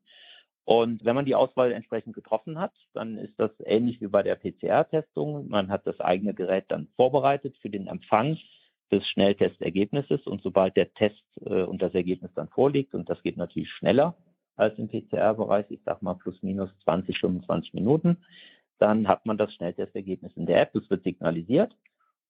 Und 0.65 1.05
wenn 1.05 1.15
man 1.15 1.25
die 1.25 1.36
Auswahl 1.36 1.72
entsprechend 1.72 2.15
getroffen 2.15 2.60
hat, 2.60 2.74
dann 2.93 3.17
ist 3.17 3.39
das 3.39 3.51
ähnlich 3.63 4.01
wie 4.01 4.07
bei 4.07 4.24
der 4.24 4.36
PCR-Testung. 4.36 5.48
Man 5.48 5.69
hat 5.69 5.86
das 5.86 6.00
eigene 6.00 6.34
Gerät 6.34 6.65
dann 6.69 6.88
vorbereitet 6.95 7.55
für 7.62 7.69
den 7.69 7.86
Empfang 7.88 8.38
des 8.91 9.07
Schnelltestergebnisses 9.07 10.25
und 10.25 10.41
sobald 10.41 10.75
der 10.75 10.91
Test 10.93 11.24
äh, 11.45 11.63
und 11.63 11.81
das 11.81 11.93
Ergebnis 11.93 12.31
dann 12.36 12.50
vorliegt, 12.50 12.93
und 12.95 13.10
das 13.10 13.22
geht 13.22 13.38
natürlich 13.38 13.72
schneller 13.72 14.15
als 14.55 14.77
im 14.79 14.88
PCR-Bereich, 14.88 15.65
ich 15.69 15.81
sag 15.86 16.01
mal 16.01 16.15
plus 16.15 16.41
minus 16.41 16.69
20, 16.84 17.19
25 17.19 17.74
Minuten, 17.74 18.17
dann 18.79 19.07
hat 19.07 19.25
man 19.25 19.38
das 19.38 19.53
Schnelltestergebnis 19.53 20.34
in 20.36 20.45
der 20.45 20.62
App, 20.62 20.75
es 20.75 20.89
wird 20.89 21.03
signalisiert 21.03 21.75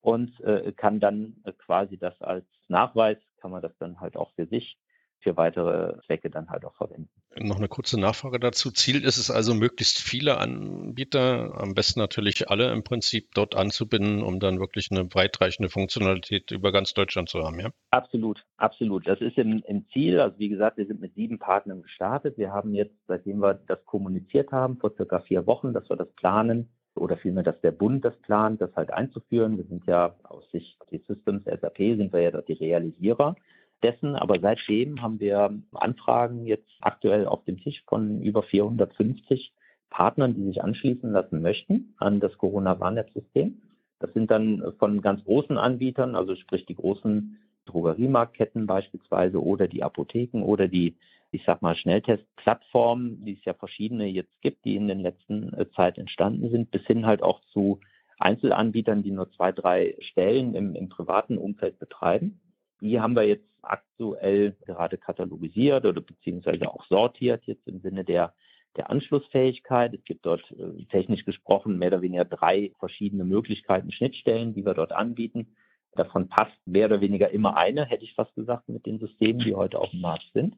und 0.01 0.39
äh, 0.41 0.71
kann 0.73 0.99
dann 0.99 1.37
äh, 1.45 1.53
quasi 1.53 1.97
das 1.97 2.19
als 2.21 2.45
Nachweis, 2.67 3.17
kann 3.39 3.51
man 3.51 3.61
das 3.61 3.77
dann 3.79 3.99
halt 3.99 4.17
auch 4.17 4.31
für 4.31 4.45
sich 4.47 4.77
für 5.25 5.36
weitere 5.38 6.00
Zwecke 6.05 6.29
dann 6.29 6.51
halt 6.51 6.65
auch 6.65 6.75
verwenden. 6.75 7.10
Noch 7.36 7.58
eine 7.58 7.67
kurze 7.67 8.00
Nachfrage 8.00 8.39
dazu. 8.39 8.70
Ziel 8.70 9.03
ist 9.03 9.17
es 9.17 9.32
also, 9.32 9.55
möglichst 9.55 9.98
viele 9.98 10.38
Anbieter, 10.38 11.60
am 11.60 11.74
besten 11.74 12.00
natürlich 12.00 12.48
alle 12.51 12.72
im 12.72 12.84
Prinzip 12.84 13.34
dort 13.34 13.55
anzubinden, 13.55 14.22
um 14.22 14.39
dann 14.39 14.60
wirklich 14.60 14.89
eine 14.91 15.12
weitreichende 15.15 15.70
Funktionalität 15.70 16.51
über 16.51 16.72
ganz 16.72 16.94
Deutschland 16.94 17.27
zu 17.27 17.44
haben, 17.44 17.60
ja? 17.60 17.72
Absolut, 17.89 18.46
absolut. 18.58 19.08
Das 19.08 19.20
ist 19.20 19.39
im, 19.39 19.63
im 19.67 19.89
Ziel. 19.89 20.20
Also 20.20 20.38
wie 20.38 20.50
gesagt, 20.50 20.77
wir 20.77 20.86
sind 20.86 21.01
mit 21.01 21.15
sieben 21.15 21.39
Partnern 21.39 21.82
gestartet. 21.82 22.38
Wir 22.38 22.51
haben 22.51 22.75
jetzt, 22.75 22.94
seitdem 23.08 23.39
wir 23.39 23.55
das 23.55 23.84
kommuniziert 23.86 24.51
haben, 24.51 24.77
vor 24.77 24.94
circa 24.96 25.22
vier 25.22 25.48
Wochen, 25.48 25.74
dass 25.74 25.89
wir 25.89 25.98
das 25.98 26.12
planen, 26.13 26.70
oder 26.94 27.17
vielmehr, 27.17 27.44
dass 27.44 27.60
der 27.60 27.72
Bund 27.72 28.05
das 28.05 28.15
plant, 28.22 28.62
das 28.62 28.74
halt 28.74 28.94
einzuführen. 28.94 29.58
Wir 29.58 29.65
sind 29.65 29.86
ja 29.86 30.15
aus 30.24 30.50
Sicht 30.51 30.77
des 30.91 31.05
Systems 31.08 31.44
SAP, 31.44 31.77
sind 31.77 32.13
wir 32.13 32.22
ja 32.22 32.32
dort 32.32 32.48
die 32.48 32.53
Realisierer 32.53 33.36
dessen. 33.84 34.15
Aber 34.15 34.39
seitdem 34.39 35.01
haben 35.01 35.20
wir 35.20 35.58
Anfragen 35.74 36.46
jetzt 36.46 36.70
aktuell 36.82 37.27
auf 37.27 37.44
dem 37.46 37.60
Tisch 37.60 37.84
von 37.88 38.22
über 38.22 38.44
450 38.44 39.53
Partnern, 39.89 40.36
die 40.36 40.46
sich 40.46 40.63
anschließen 40.63 41.12
lassen 41.12 41.41
möchten 41.41 41.94
an 41.98 42.20
das 42.20 42.38
Corona-Warn-App-System. 42.38 43.62
Das 44.00 44.13
sind 44.13 44.29
dann 44.29 44.74
von 44.77 45.01
ganz 45.01 45.24
großen 45.24 45.58
Anbietern, 45.58 46.15
also 46.15 46.36
sprich 46.36 46.65
die 46.65 46.75
großen 46.75 47.38
Drogeriemarktketten 47.65 48.67
beispielsweise 48.67 49.41
oder 49.41 49.67
die 49.67 49.84
Apotheken 49.84 50.44
oder 50.44 50.67
die, 50.67 50.96
ich 51.32 51.44
sag 51.46 51.62
mal, 51.62 51.75
Schnelltestplattformen, 51.75 53.25
die 53.25 53.34
es 53.34 53.46
ja 53.46 53.53
verschiedene 53.53 54.05
jetzt 54.08 54.41
gibt, 54.41 54.65
die 54.65 54.75
in 54.75 54.88
den 54.88 55.00
letzten 55.00 55.53
äh, 55.53 55.70
Zeit 55.72 55.98
entstanden 55.98 56.50
sind, 56.50 56.72
bis 56.72 56.86
hin 56.86 57.05
halt 57.05 57.24
auch 57.24 57.41
zu 57.53 57.79
Einzelanbietern, 58.20 59.03
die 59.03 59.12
nur 59.12 59.32
zwei, 59.32 59.51
drei 59.51 59.96
Stellen 60.00 60.55
im, 60.55 60.75
im 60.75 60.89
privaten 60.89 61.38
Umfeld 61.38 61.79
betreiben. 61.79 62.39
Die 62.82 63.00
haben 63.00 63.15
wir 63.15 63.24
jetzt 63.24 63.48
aktuell 63.69 64.55
gerade 64.65 64.98
katalogisiert 64.98 65.86
oder 65.86 66.01
beziehungsweise 66.01 66.72
auch 66.72 66.86
sortiert 66.86 67.43
jetzt 67.45 67.67
im 67.67 67.79
Sinne 67.81 68.03
der, 68.03 68.34
der 68.75 68.89
Anschlussfähigkeit. 68.89 69.93
Es 69.93 70.03
gibt 70.03 70.25
dort 70.25 70.43
äh, 70.51 70.86
technisch 70.86 71.25
gesprochen 71.25 71.77
mehr 71.77 71.89
oder 71.89 72.01
weniger 72.01 72.25
drei 72.25 72.72
verschiedene 72.79 73.24
Möglichkeiten, 73.24 73.91
Schnittstellen, 73.91 74.53
die 74.53 74.65
wir 74.65 74.74
dort 74.74 74.91
anbieten. 74.91 75.55
Davon 75.95 76.27
passt 76.27 76.57
mehr 76.65 76.88
oder 76.88 77.00
weniger 77.00 77.29
immer 77.29 77.55
eine, 77.55 77.86
hätte 77.86 78.03
ich 78.03 78.15
fast 78.15 78.36
gesagt, 78.36 78.67
mit 78.67 78.86
den 78.86 79.00
Systemen, 79.00 79.39
die 79.39 79.55
heute 79.55 79.79
auf 79.79 79.91
dem 79.91 80.01
Markt 80.01 80.29
sind. 80.34 80.57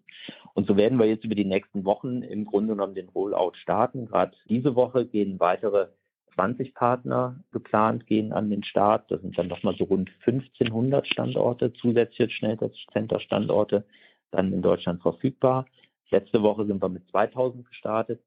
Und 0.56 0.68
so 0.68 0.76
werden 0.78 0.98
wir 0.98 1.06
jetzt 1.06 1.26
über 1.26 1.36
die 1.36 1.46
nächsten 1.46 1.86
Wochen 1.86 2.24
im 2.24 2.46
Grunde 2.46 2.74
genommen 2.74 2.96
den 2.96 3.10
Rollout 3.10 3.54
starten. 3.54 4.08
Gerade 4.08 4.36
diese 4.50 4.76
Woche 4.76 5.06
gehen 5.06 5.40
weitere 5.40 5.90
20 6.38 6.74
Partner 6.76 7.36
geplant, 7.52 8.06
gehen 8.06 8.32
an 8.32 8.52
den 8.52 8.64
Start. 8.64 9.10
Das 9.10 9.22
sind 9.22 9.36
dann 9.38 9.48
nochmal 9.48 9.76
so 9.76 9.86
rund 9.86 10.12
1500 10.26 11.08
Standorte, 11.08 11.74
zusätzliche 11.74 12.30
Schnelltestcenter-Standorte 12.30 13.84
dann 14.30 14.54
in 14.54 14.62
Deutschland 14.62 15.02
verfügbar. 15.02 15.66
Letzte 16.12 16.44
Woche 16.44 16.68
sind 16.68 16.80
wir 16.82 16.90
mit 16.90 17.10
2000 17.10 17.68
gestartet 17.68 18.22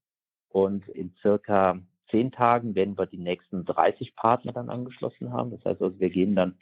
und 0.49 0.89
in 0.89 1.15
circa 1.23 1.79
zehn 2.11 2.33
Tagen 2.33 2.75
werden 2.75 2.99
wir 2.99 3.07
die 3.07 3.19
nächsten 3.19 3.65
30 3.65 4.17
Partner 4.17 4.53
dann 4.53 4.71
angeschlossen 4.71 5.33
haben. 5.33 5.53
Das 5.53 5.65
heißt 5.65 5.81
also, 5.81 6.01
wir 6.01 6.11
gehen 6.11 6.35
dann 6.35 6.57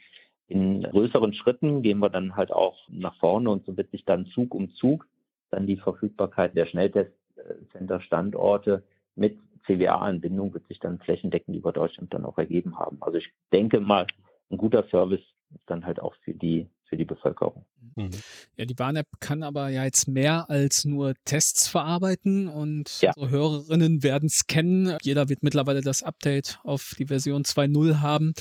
in 0.47 0.83
größeren 0.83 1.33
Schritten, 1.33 1.81
gehen 1.81 1.97
wir 1.99 2.09
dann 2.09 2.35
halt 2.35 2.51
auch 2.51 2.77
nach 2.89 3.15
vorne 3.15 3.49
und 3.49 3.65
so 3.65 3.75
wird 3.75 3.89
sich 3.89 4.05
dann 4.05 4.27
Zug 4.27 4.53
um 4.53 4.71
Zug 4.75 5.07
dann 5.49 5.65
die 5.65 5.77
Verfügbarkeit 5.77 6.55
der 6.55 6.67
Schnelltestcenter-Standorte 6.67 8.83
mit 9.15 9.39
CWA-Anbindung 9.69 10.53
wird 10.53 10.67
sich 10.67 10.79
dann 10.79 10.99
flächendeckend 10.99 11.55
über 11.55 11.71
Deutschland 11.71 12.13
dann 12.13 12.25
auch 12.25 12.37
ergeben 12.37 12.77
haben. 12.79 12.97
Also 13.01 13.17
ich 13.17 13.29
denke 13.53 13.79
mal, 13.79 14.07
ein 14.49 14.57
guter 14.57 14.87
Service 14.89 15.21
ist 15.53 15.63
dann 15.67 15.85
halt 15.85 15.99
auch 15.99 16.15
für 16.23 16.33
die 16.33 16.67
für 16.89 16.97
die 16.97 17.05
Bevölkerung. 17.05 17.65
Mhm. 17.95 18.09
Ja, 18.57 18.65
die 18.65 18.77
Warn-App 18.77 19.07
kann 19.19 19.43
aber 19.43 19.69
ja 19.69 19.83
jetzt 19.83 20.07
mehr 20.07 20.49
als 20.49 20.85
nur 20.85 21.13
Tests 21.23 21.67
verarbeiten 21.67 22.47
und 22.47 22.99
ja. 23.01 23.13
unsere 23.15 23.29
Hörerinnen 23.29 24.01
werden 24.01 24.25
es 24.25 24.47
kennen. 24.47 24.97
Jeder 25.03 25.29
wird 25.29 25.43
mittlerweile 25.43 25.81
das 25.81 26.01
Update 26.01 26.59
auf 26.63 26.95
die 26.97 27.05
Version 27.05 27.43
2.0 27.43 28.01
haben. 28.01 28.33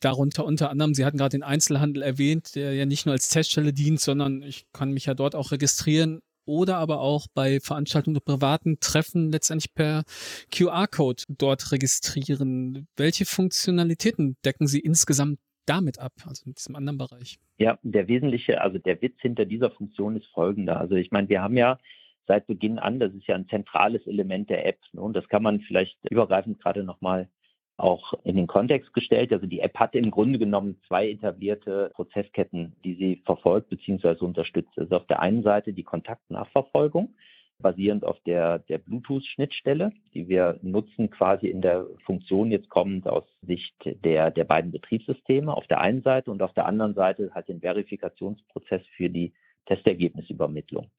Darunter 0.00 0.44
unter 0.44 0.70
anderem, 0.70 0.94
Sie 0.94 1.04
hatten 1.04 1.18
gerade 1.18 1.36
den 1.36 1.42
Einzelhandel 1.42 2.02
erwähnt, 2.02 2.54
der 2.54 2.74
ja 2.74 2.86
nicht 2.86 3.06
nur 3.06 3.12
als 3.12 3.28
Teststelle 3.28 3.72
dient, 3.72 4.00
sondern 4.00 4.42
ich 4.42 4.66
kann 4.72 4.92
mich 4.92 5.06
ja 5.06 5.14
dort 5.14 5.34
auch 5.34 5.50
registrieren 5.50 6.22
oder 6.46 6.78
aber 6.78 7.00
auch 7.00 7.26
bei 7.34 7.60
Veranstaltungen 7.60 8.16
oder 8.16 8.24
privaten 8.24 8.78
Treffen 8.80 9.30
letztendlich 9.30 9.74
per 9.74 10.04
QR-Code 10.50 11.24
dort 11.28 11.72
registrieren. 11.72 12.88
Welche 12.96 13.26
Funktionalitäten 13.26 14.36
decken 14.44 14.66
Sie 14.66 14.80
insgesamt 14.80 15.38
damit 15.66 15.98
ab, 15.98 16.12
also 16.24 16.44
in 16.46 16.54
diesem 16.54 16.76
anderen 16.76 16.98
Bereich? 16.98 17.38
Ja, 17.58 17.78
der 17.82 18.08
wesentliche, 18.08 18.60
also 18.60 18.78
der 18.78 19.00
Witz 19.02 19.20
hinter 19.20 19.44
dieser 19.44 19.70
Funktion 19.70 20.16
ist 20.16 20.26
folgender. 20.26 20.78
Also 20.78 20.94
ich 20.94 21.10
meine, 21.10 21.28
wir 21.28 21.42
haben 21.42 21.56
ja 21.56 21.78
seit 22.26 22.46
Beginn 22.46 22.78
an, 22.78 23.00
das 23.00 23.12
ist 23.12 23.26
ja 23.26 23.34
ein 23.34 23.48
zentrales 23.48 24.06
Element 24.06 24.50
der 24.50 24.66
App. 24.66 24.78
Ne? 24.92 25.00
Und 25.00 25.14
das 25.14 25.28
kann 25.28 25.42
man 25.42 25.60
vielleicht 25.60 25.96
übergreifend 26.10 26.60
gerade 26.60 26.84
nochmal 26.84 27.28
auch 27.76 28.14
in 28.24 28.36
den 28.36 28.46
Kontext 28.46 28.92
gestellt. 28.94 29.32
Also 29.32 29.46
die 29.46 29.60
App 29.60 29.78
hat 29.78 29.94
im 29.94 30.10
Grunde 30.10 30.38
genommen 30.38 30.80
zwei 30.86 31.10
etablierte 31.10 31.90
Prozessketten, 31.94 32.74
die 32.84 32.94
sie 32.94 33.22
verfolgt 33.24 33.68
bzw. 33.68 34.24
unterstützt. 34.24 34.78
Also 34.78 34.96
auf 34.96 35.06
der 35.06 35.20
einen 35.20 35.42
Seite 35.42 35.72
die 35.72 35.84
Kontaktnachverfolgung 35.84 37.14
basierend 37.58 38.04
auf 38.04 38.18
der, 38.26 38.58
der 38.60 38.78
Bluetooth-Schnittstelle, 38.78 39.92
die 40.14 40.28
wir 40.28 40.58
nutzen 40.62 41.10
quasi 41.10 41.48
in 41.48 41.62
der 41.62 41.86
Funktion 42.04 42.50
jetzt 42.50 42.68
kommend 42.68 43.08
aus 43.08 43.24
Sicht 43.42 43.74
der, 44.04 44.30
der 44.30 44.44
beiden 44.44 44.72
Betriebssysteme 44.72 45.54
auf 45.54 45.66
der 45.66 45.80
einen 45.80 46.02
Seite 46.02 46.30
und 46.30 46.42
auf 46.42 46.52
der 46.52 46.66
anderen 46.66 46.94
Seite 46.94 47.30
halt 47.34 47.48
den 47.48 47.60
Verifikationsprozess 47.60 48.82
für 48.96 49.08
die 49.08 49.32
Testergebnisübermittlung. 49.66 50.90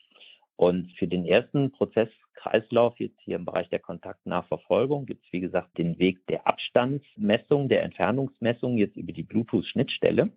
Und 0.57 0.91
für 0.93 1.07
den 1.07 1.23
ersten 1.25 1.71
Prozesskreislauf 1.71 2.99
jetzt 2.99 3.19
hier 3.21 3.35
im 3.35 3.45
Bereich 3.45 3.69
der 3.69 3.79
Kontaktnachverfolgung 3.79 5.05
gibt 5.05 5.23
es, 5.23 5.31
wie 5.31 5.39
gesagt, 5.39 5.77
den 5.77 5.99
Weg 5.99 6.25
der 6.27 6.47
Abstandsmessung, 6.47 7.69
der 7.69 7.83
Entfernungsmessung 7.83 8.77
jetzt 8.77 8.97
über 8.97 9.13
die 9.13 9.23
Bluetooth-Schnittstelle. 9.23 10.31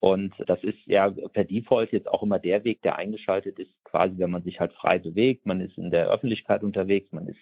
Und 0.00 0.34
das 0.46 0.62
ist 0.64 0.78
ja 0.86 1.08
per 1.08 1.44
Default 1.44 1.92
jetzt 1.92 2.08
auch 2.08 2.22
immer 2.22 2.38
der 2.38 2.64
Weg, 2.64 2.82
der 2.82 2.96
eingeschaltet 2.96 3.58
ist, 3.58 3.72
quasi 3.84 4.18
wenn 4.18 4.32
man 4.32 4.42
sich 4.42 4.58
halt 4.60 4.72
frei 4.72 4.98
bewegt. 4.98 5.46
Man 5.46 5.60
ist 5.60 5.78
in 5.78 5.90
der 5.90 6.10
Öffentlichkeit 6.10 6.62
unterwegs, 6.62 7.10
man 7.12 7.28
ist 7.28 7.38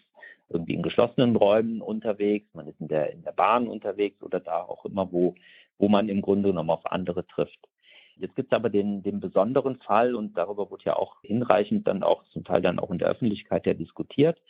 irgendwie 0.50 0.74
in 0.74 0.82
geschlossenen 0.82 1.34
Räumen 1.34 1.80
unterwegs, 1.80 2.46
man 2.52 2.68
ist 2.68 2.78
in 2.78 2.88
der, 2.88 3.10
in 3.10 3.24
der 3.24 3.32
Bahn 3.32 3.66
unterwegs 3.66 4.22
oder 4.22 4.38
da 4.38 4.60
auch 4.60 4.84
immer, 4.84 5.10
wo, 5.10 5.34
wo 5.78 5.88
man 5.88 6.10
im 6.10 6.20
Grunde 6.20 6.50
genommen 6.50 6.70
auf 6.70 6.84
andere 6.86 7.26
trifft. 7.26 7.58
Jetzt 8.22 8.36
gibt 8.36 8.52
es 8.52 8.56
aber 8.56 8.70
den, 8.70 9.02
den 9.02 9.20
besonderen 9.20 9.76
Fall 9.80 10.14
und 10.14 10.38
darüber 10.38 10.70
wurde 10.70 10.84
ja 10.84 10.96
auch 10.96 11.20
hinreichend 11.22 11.86
dann 11.86 12.02
auch 12.02 12.24
zum 12.32 12.44
Teil 12.44 12.62
dann 12.62 12.78
auch 12.78 12.90
in 12.90 12.98
der 12.98 13.08
Öffentlichkeit 13.08 13.66
ja 13.66 13.74
diskutiert, 13.74 14.40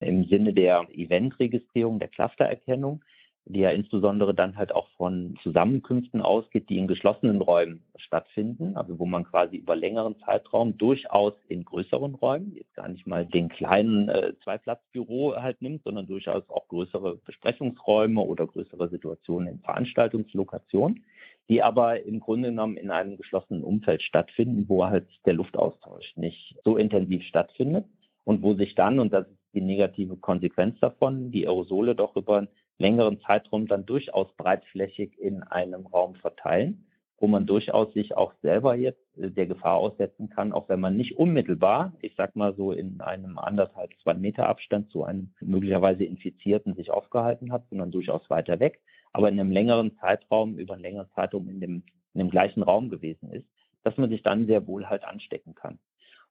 im 0.00 0.24
Sinne 0.24 0.52
der 0.54 0.86
Eventregistrierung, 0.92 1.98
der 1.98 2.08
Clustererkennung 2.08 3.02
die 3.48 3.60
ja 3.60 3.70
insbesondere 3.70 4.34
dann 4.34 4.56
halt 4.56 4.74
auch 4.74 4.88
von 4.96 5.38
Zusammenkünften 5.42 6.20
ausgeht, 6.20 6.68
die 6.68 6.78
in 6.78 6.86
geschlossenen 6.86 7.40
Räumen 7.40 7.82
stattfinden, 7.96 8.76
also 8.76 8.98
wo 8.98 9.06
man 9.06 9.24
quasi 9.24 9.56
über 9.56 9.74
längeren 9.74 10.16
Zeitraum 10.20 10.76
durchaus 10.76 11.32
in 11.48 11.64
größeren 11.64 12.14
Räumen, 12.14 12.54
jetzt 12.54 12.74
gar 12.74 12.88
nicht 12.88 13.06
mal 13.06 13.24
den 13.24 13.48
kleinen 13.48 14.08
äh, 14.10 14.34
Zweiplatzbüro 14.44 15.36
halt 15.36 15.62
nimmt, 15.62 15.82
sondern 15.82 16.06
durchaus 16.06 16.48
auch 16.50 16.68
größere 16.68 17.16
Besprechungsräume 17.24 18.20
oder 18.20 18.46
größere 18.46 18.88
Situationen 18.90 19.48
in 19.48 19.60
Veranstaltungslokationen, 19.60 21.04
die 21.48 21.62
aber 21.62 22.04
im 22.04 22.20
Grunde 22.20 22.50
genommen 22.50 22.76
in 22.76 22.90
einem 22.90 23.16
geschlossenen 23.16 23.64
Umfeld 23.64 24.02
stattfinden, 24.02 24.68
wo 24.68 24.84
halt 24.84 25.06
der 25.24 25.34
Luftaustausch 25.34 26.16
nicht 26.16 26.56
so 26.64 26.76
intensiv 26.76 27.22
stattfindet 27.24 27.86
und 28.24 28.42
wo 28.42 28.54
sich 28.54 28.74
dann, 28.74 28.98
und 28.98 29.12
das 29.12 29.26
ist 29.26 29.38
die 29.54 29.62
negative 29.62 30.16
Konsequenz 30.16 30.78
davon, 30.80 31.30
die 31.30 31.46
Aerosole 31.46 31.94
doch 31.94 32.16
über 32.16 32.46
längeren 32.78 33.20
Zeitraum 33.20 33.66
dann 33.66 33.86
durchaus 33.86 34.28
breitflächig 34.36 35.18
in 35.18 35.42
einem 35.42 35.86
Raum 35.86 36.14
verteilen, 36.16 36.84
wo 37.18 37.26
man 37.26 37.46
durchaus 37.46 37.92
sich 37.94 38.16
auch 38.16 38.32
selber 38.42 38.76
jetzt 38.76 39.00
äh, 39.16 39.30
der 39.30 39.46
Gefahr 39.46 39.76
aussetzen 39.76 40.28
kann, 40.28 40.52
auch 40.52 40.68
wenn 40.68 40.80
man 40.80 40.96
nicht 40.96 41.16
unmittelbar, 41.16 41.92
ich 42.00 42.14
sag 42.16 42.36
mal 42.36 42.54
so 42.54 42.72
in 42.72 43.00
einem 43.00 43.38
anderthalb, 43.38 43.90
zwei 44.02 44.14
Meter 44.14 44.48
Abstand 44.48 44.90
zu 44.90 45.02
einem 45.04 45.30
möglicherweise 45.40 46.04
Infizierten 46.04 46.74
sich 46.74 46.90
aufgehalten 46.90 47.50
hat, 47.50 47.64
sondern 47.70 47.90
durchaus 47.90 48.28
weiter 48.30 48.60
weg, 48.60 48.80
aber 49.18 49.30
in 49.30 49.40
einem 49.40 49.50
längeren 49.50 49.96
Zeitraum, 49.98 50.58
über 50.58 50.74
einen 50.74 50.82
längeren 50.84 51.10
Zeitraum 51.12 51.48
in 51.48 51.58
dem, 51.58 51.82
in 52.14 52.20
dem 52.20 52.30
gleichen 52.30 52.62
Raum 52.62 52.88
gewesen 52.88 53.32
ist, 53.32 53.48
dass 53.82 53.96
man 53.96 54.10
sich 54.10 54.22
dann 54.22 54.46
sehr 54.46 54.68
wohl 54.68 54.88
halt 54.88 55.02
anstecken 55.02 55.56
kann. 55.56 55.80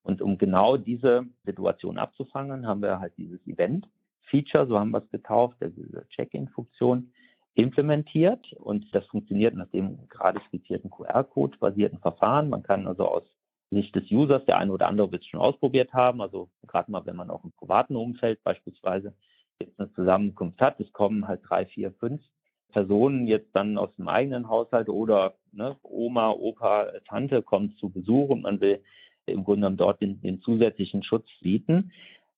Und 0.04 0.22
um 0.22 0.38
genau 0.38 0.78
diese 0.78 1.26
Situation 1.44 1.98
abzufangen, 1.98 2.66
haben 2.66 2.82
wir 2.82 3.02
halt 3.02 3.12
dieses 3.18 3.46
Event 3.46 3.90
Feature, 4.22 4.68
so 4.68 4.80
haben 4.80 4.92
wir 4.92 5.00
es 5.04 5.10
getauft, 5.10 5.58
diese 5.60 6.08
Check-in-Funktion 6.16 7.12
implementiert 7.56 8.54
und 8.54 8.86
das 8.96 9.06
funktioniert 9.08 9.54
nach 9.54 9.70
dem 9.72 10.08
gerade 10.08 10.40
skizzierten 10.48 10.90
QR-Code-basierten 10.90 12.00
Verfahren. 12.00 12.48
Man 12.48 12.64
kann 12.64 12.88
also 12.88 13.06
aus 13.06 13.24
Sicht 13.70 13.94
des 13.98 14.10
Users, 14.10 14.46
der 14.46 14.60
eine 14.60 14.72
oder 14.72 14.88
andere 14.88 15.12
wird 15.12 15.24
es 15.24 15.28
schon 15.28 15.42
ausprobiert 15.42 15.92
haben, 15.92 16.22
also 16.22 16.50
gerade 16.66 16.90
mal, 16.90 17.06
wenn 17.06 17.18
man 17.18 17.32
auch 17.32 17.44
im 17.44 17.52
privaten 17.52 17.98
Umfeld 17.98 18.42
beispielsweise 18.46 19.14
jetzt 19.60 19.78
eine 19.78 19.92
Zusammenkunft 19.92 20.62
hat, 20.62 20.80
es 20.80 20.94
kommen 20.94 21.28
halt 21.28 21.42
drei, 21.44 21.66
vier, 21.66 21.92
fünf 21.92 22.22
Personen 22.72 23.28
jetzt 23.28 23.50
dann 23.54 23.78
aus 23.78 23.94
dem 23.98 24.08
eigenen 24.08 24.50
Haushalt 24.50 24.90
oder 24.90 25.36
ne, 25.52 25.76
Oma, 25.84 26.32
Opa, 26.32 26.92
Tante 27.08 27.42
kommt 27.42 27.78
zu 27.80 27.90
Besuch 27.90 28.30
und 28.30 28.44
man 28.44 28.62
will 28.62 28.82
im 29.26 29.44
Grunde 29.44 29.62
genommen 29.62 29.78
dort 29.78 30.02
den, 30.02 30.22
den 30.22 30.42
zusätzlichen 30.42 31.04
Schutz 31.04 31.28
bieten 31.42 31.92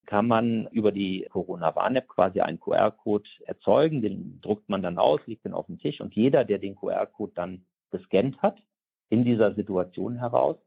kann 0.09 0.27
man 0.27 0.67
über 0.71 0.91
die 0.91 1.27
Corona-Warn-App 1.29 2.07
quasi 2.07 2.41
einen 2.41 2.59
QR-Code 2.59 3.29
erzeugen. 3.45 4.01
Den 4.01 4.41
druckt 4.41 4.67
man 4.67 4.81
dann 4.81 4.97
aus, 4.97 5.19
liegt 5.27 5.45
dann 5.45 5.53
auf 5.53 5.67
dem 5.67 5.77
Tisch 5.77 6.01
und 6.01 6.15
jeder, 6.15 6.45
der 6.45 6.57
den 6.57 6.75
QR-Code 6.75 7.33
dann 7.35 7.63
gescannt 7.91 8.41
hat, 8.41 8.57
in 9.09 9.23
dieser 9.23 9.53
Situation 9.53 10.15
heraus, 10.15 10.57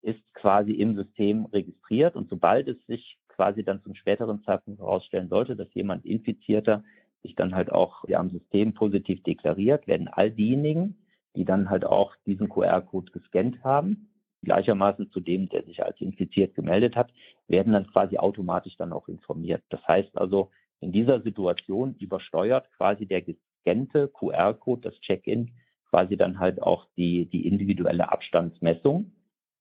ist 0.00 0.22
quasi 0.32 0.72
im 0.72 0.96
System 0.96 1.44
registriert 1.44 2.16
und 2.16 2.30
sobald 2.30 2.68
es 2.68 2.78
sich 2.86 3.18
quasi 3.28 3.62
dann 3.62 3.82
zum 3.82 3.94
späteren 3.94 4.42
Zeitpunkt 4.44 4.80
herausstellen 4.80 5.28
sollte, 5.28 5.56
dass 5.56 5.68
jemand 5.74 6.06
Infizierter 6.06 6.82
sich 7.22 7.34
dann 7.34 7.54
halt 7.54 7.72
auch 7.72 8.04
ja, 8.08 8.18
am 8.18 8.30
System 8.30 8.74
positiv 8.74 9.22
deklariert, 9.22 9.86
werden 9.86 10.08
all 10.08 10.30
diejenigen, 10.30 10.98
die 11.34 11.44
dann 11.44 11.70
halt 11.70 11.84
auch 11.84 12.14
diesen 12.26 12.48
QR-Code 12.48 13.12
gescannt 13.12 13.62
haben, 13.62 14.08
gleichermaßen 14.42 15.10
zu 15.10 15.20
dem, 15.20 15.48
der 15.48 15.64
sich 15.64 15.82
als 15.84 16.00
infiziert 16.00 16.54
gemeldet 16.54 16.96
hat, 16.96 17.12
werden 17.48 17.72
dann 17.72 17.86
quasi 17.88 18.16
automatisch 18.16 18.76
dann 18.76 18.92
auch 18.92 19.08
informiert. 19.08 19.62
Das 19.68 19.86
heißt 19.86 20.16
also, 20.16 20.50
in 20.80 20.92
dieser 20.92 21.20
Situation 21.22 21.94
übersteuert 21.98 22.70
quasi 22.76 23.06
der 23.06 23.22
gescannte 23.22 24.08
QR-Code, 24.08 24.82
das 24.82 25.00
Check-in, 25.00 25.52
quasi 25.90 26.16
dann 26.16 26.38
halt 26.38 26.62
auch 26.62 26.86
die, 26.96 27.26
die 27.26 27.46
individuelle 27.46 28.10
Abstandsmessung 28.10 29.12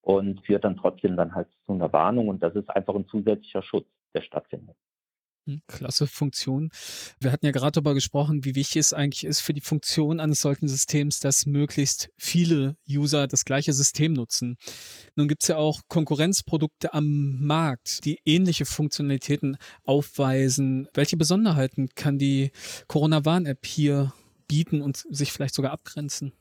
und 0.02 0.46
führt 0.46 0.64
dann 0.64 0.78
trotzdem 0.78 1.16
dann 1.16 1.34
halt 1.34 1.48
zu 1.66 1.74
einer 1.74 1.92
Warnung 1.94 2.28
und 2.28 2.44
das 2.44 2.56
ist 2.56 2.70
einfach 2.70 2.96
ein 2.96 3.08
zusätzlicher 3.08 3.64
Schutz, 3.64 3.88
der 4.14 4.22
stattfindet. 4.22 4.76
Hm, 5.48 5.62
klasse 5.68 6.08
Funktion. 6.08 6.72
Wir 7.20 7.32
hatten 7.32 7.46
ja 7.46 7.52
gerade 7.52 7.74
darüber 7.74 7.94
gesprochen, 7.94 8.44
wie 8.46 8.56
wichtig 8.56 8.78
es 8.78 8.94
eigentlich 8.94 9.26
ist 9.26 9.42
für 9.42 9.54
die 9.54 9.62
Funktion 9.62 10.20
eines 10.20 10.42
solchen 10.42 10.68
Systems, 10.68 11.20
dass 11.20 11.46
möglichst 11.46 12.10
viele 12.18 12.78
User 12.90 13.28
das 13.28 13.46
gleiche 13.46 13.72
System 13.72 14.14
nutzen. 14.14 14.58
Nun 15.16 15.28
gibt 15.28 15.44
es 15.44 15.50
ja 15.50 15.58
auch 15.58 15.82
Konkurrenzprodukte 15.88 16.96
am 16.96 17.38
Markt, 17.46 18.06
die 18.06 18.20
ähnliche 18.26 18.66
Funktionalitäten 18.66 19.58
aufweisen. 19.84 20.88
Welche 20.96 21.16
Besonderheiten 21.18 21.90
kann 21.94 22.18
die 22.18 22.52
Corona-Warn-App 22.88 23.68
hier 23.68 24.14
bieten 24.48 24.82
und 24.82 25.06
sich 25.10 25.32
vielleicht 25.32 25.54
sogar 25.54 25.72
abgrenzen? 25.72 26.34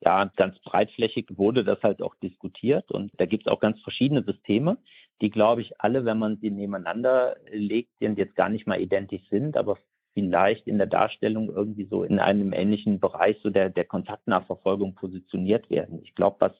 Ja, 0.00 0.24
ganz 0.36 0.58
breitflächig 0.60 1.26
wurde 1.36 1.64
das 1.64 1.82
halt 1.82 2.02
auch 2.02 2.14
diskutiert 2.16 2.90
und 2.90 3.12
da 3.18 3.26
gibt 3.26 3.46
es 3.46 3.52
auch 3.52 3.60
ganz 3.60 3.80
verschiedene 3.80 4.22
Systeme 4.22 4.78
die, 5.20 5.30
glaube 5.30 5.62
ich, 5.62 5.80
alle, 5.80 6.04
wenn 6.04 6.18
man 6.18 6.38
sie 6.38 6.50
nebeneinander 6.50 7.36
legt, 7.50 7.90
jetzt 8.00 8.36
gar 8.36 8.48
nicht 8.48 8.66
mal 8.66 8.80
identisch 8.80 9.26
sind, 9.30 9.56
aber 9.56 9.78
vielleicht 10.14 10.66
in 10.66 10.78
der 10.78 10.86
Darstellung 10.86 11.48
irgendwie 11.48 11.86
so 11.86 12.04
in 12.04 12.18
einem 12.18 12.52
ähnlichen 12.52 13.00
Bereich 13.00 13.38
so 13.42 13.50
der, 13.50 13.70
der 13.70 13.84
Kontaktnachverfolgung 13.84 14.94
positioniert 14.94 15.70
werden. 15.70 16.00
Ich 16.02 16.14
glaube, 16.14 16.36
was 16.40 16.52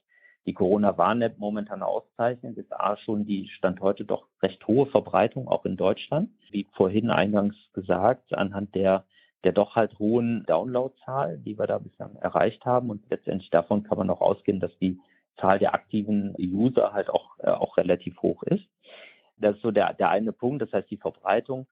die 0.46 0.54
Corona-Warn-App 0.54 1.38
momentan 1.38 1.82
auszeichnet, 1.82 2.56
ist 2.56 2.72
A 2.72 2.96
schon 2.96 3.26
die 3.26 3.48
Stand 3.48 3.80
heute 3.80 4.04
doch 4.04 4.26
recht 4.42 4.66
hohe 4.66 4.86
Verbreitung, 4.86 5.46
auch 5.46 5.64
in 5.64 5.76
Deutschland. 5.76 6.30
Wie 6.50 6.66
vorhin 6.72 7.10
eingangs 7.10 7.54
gesagt, 7.74 8.32
anhand 8.32 8.74
der, 8.74 9.04
der 9.44 9.52
doch 9.52 9.76
halt 9.76 9.98
hohen 9.98 10.44
Downloadzahl, 10.46 11.38
die 11.38 11.58
wir 11.58 11.66
da 11.66 11.78
bislang 11.78 12.16
erreicht 12.16 12.64
haben. 12.64 12.90
Und 12.90 13.02
letztendlich 13.10 13.50
davon 13.50 13.84
kann 13.84 13.98
man 13.98 14.10
auch 14.10 14.20
ausgehen, 14.20 14.60
dass 14.60 14.76
die 14.78 14.98
Zahl 15.40 15.58
der 15.58 15.74
aktiven 15.74 16.34
User 16.38 16.92
halt 16.92 17.08
auch, 17.08 17.38
äh, 17.38 17.50
auch 17.50 17.76
relativ 17.76 18.20
hoch 18.22 18.42
ist. 18.42 18.64
Das 19.36 19.54
ist 19.56 19.62
so 19.62 19.70
der, 19.70 19.94
der 19.94 20.10
eine 20.10 20.32
Punkt. 20.32 20.62
Das 20.62 20.72
heißt, 20.72 20.90
die 20.90 20.96
Verbreitung 20.96 21.66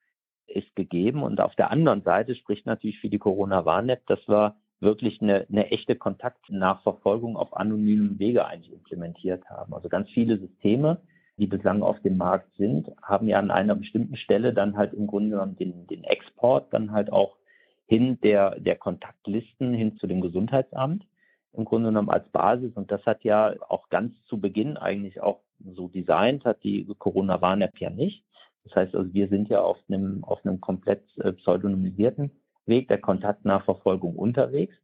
ist 0.46 0.74
gegeben. 0.76 1.22
Und 1.22 1.40
auf 1.40 1.54
der 1.56 1.70
anderen 1.70 2.02
Seite 2.02 2.34
spricht 2.34 2.66
natürlich 2.66 3.00
für 3.00 3.08
die 3.08 3.18
Corona-Warn-App, 3.18 4.06
dass 4.06 4.26
wir 4.28 4.56
wirklich 4.80 5.20
eine, 5.20 5.46
eine 5.48 5.70
echte 5.70 5.96
Kontaktnachverfolgung 5.96 7.36
auf 7.36 7.56
anonymen 7.56 8.18
Wege 8.18 8.46
eigentlich 8.46 8.72
implementiert 8.72 9.48
haben. 9.48 9.74
Also 9.74 9.88
ganz 9.88 10.08
viele 10.10 10.38
Systeme, 10.38 10.98
die 11.38 11.46
bislang 11.46 11.82
auf 11.82 12.00
dem 12.00 12.16
Markt 12.16 12.54
sind, 12.56 12.90
haben 13.02 13.28
ja 13.28 13.38
an 13.38 13.50
einer 13.50 13.74
bestimmten 13.74 14.16
Stelle 14.16 14.52
dann 14.52 14.76
halt 14.76 14.94
im 14.94 15.06
Grunde 15.06 15.30
genommen 15.30 15.56
den, 15.56 15.86
den 15.86 16.04
Export 16.04 16.72
dann 16.72 16.92
halt 16.92 17.12
auch 17.12 17.36
hin 17.86 18.20
der, 18.20 18.58
der 18.58 18.76
Kontaktlisten 18.76 19.72
hin 19.72 19.96
zu 19.98 20.06
dem 20.06 20.20
Gesundheitsamt 20.20 21.06
im 21.52 21.64
Grunde 21.64 21.88
genommen 21.88 22.10
als 22.10 22.28
Basis. 22.28 22.72
Und 22.74 22.90
das 22.90 23.04
hat 23.06 23.24
ja 23.24 23.54
auch 23.68 23.88
ganz 23.88 24.12
zu 24.26 24.38
Beginn 24.40 24.76
eigentlich 24.76 25.20
auch 25.22 25.40
so 25.74 25.88
designt, 25.88 26.44
hat 26.44 26.62
die 26.62 26.86
Corona-Warn-App 26.98 27.78
ja 27.78 27.90
nicht. 27.90 28.24
Das 28.64 28.74
heißt 28.74 28.94
also, 28.94 29.14
wir 29.14 29.28
sind 29.28 29.48
ja 29.48 29.62
auf 29.62 29.78
einem, 29.88 30.24
auf 30.24 30.44
einem 30.44 30.60
komplett 30.60 31.02
äh, 31.18 31.32
pseudonymisierten 31.32 32.30
Weg 32.66 32.88
der 32.88 32.98
Kontaktnachverfolgung 32.98 34.16
unterwegs. 34.16 34.74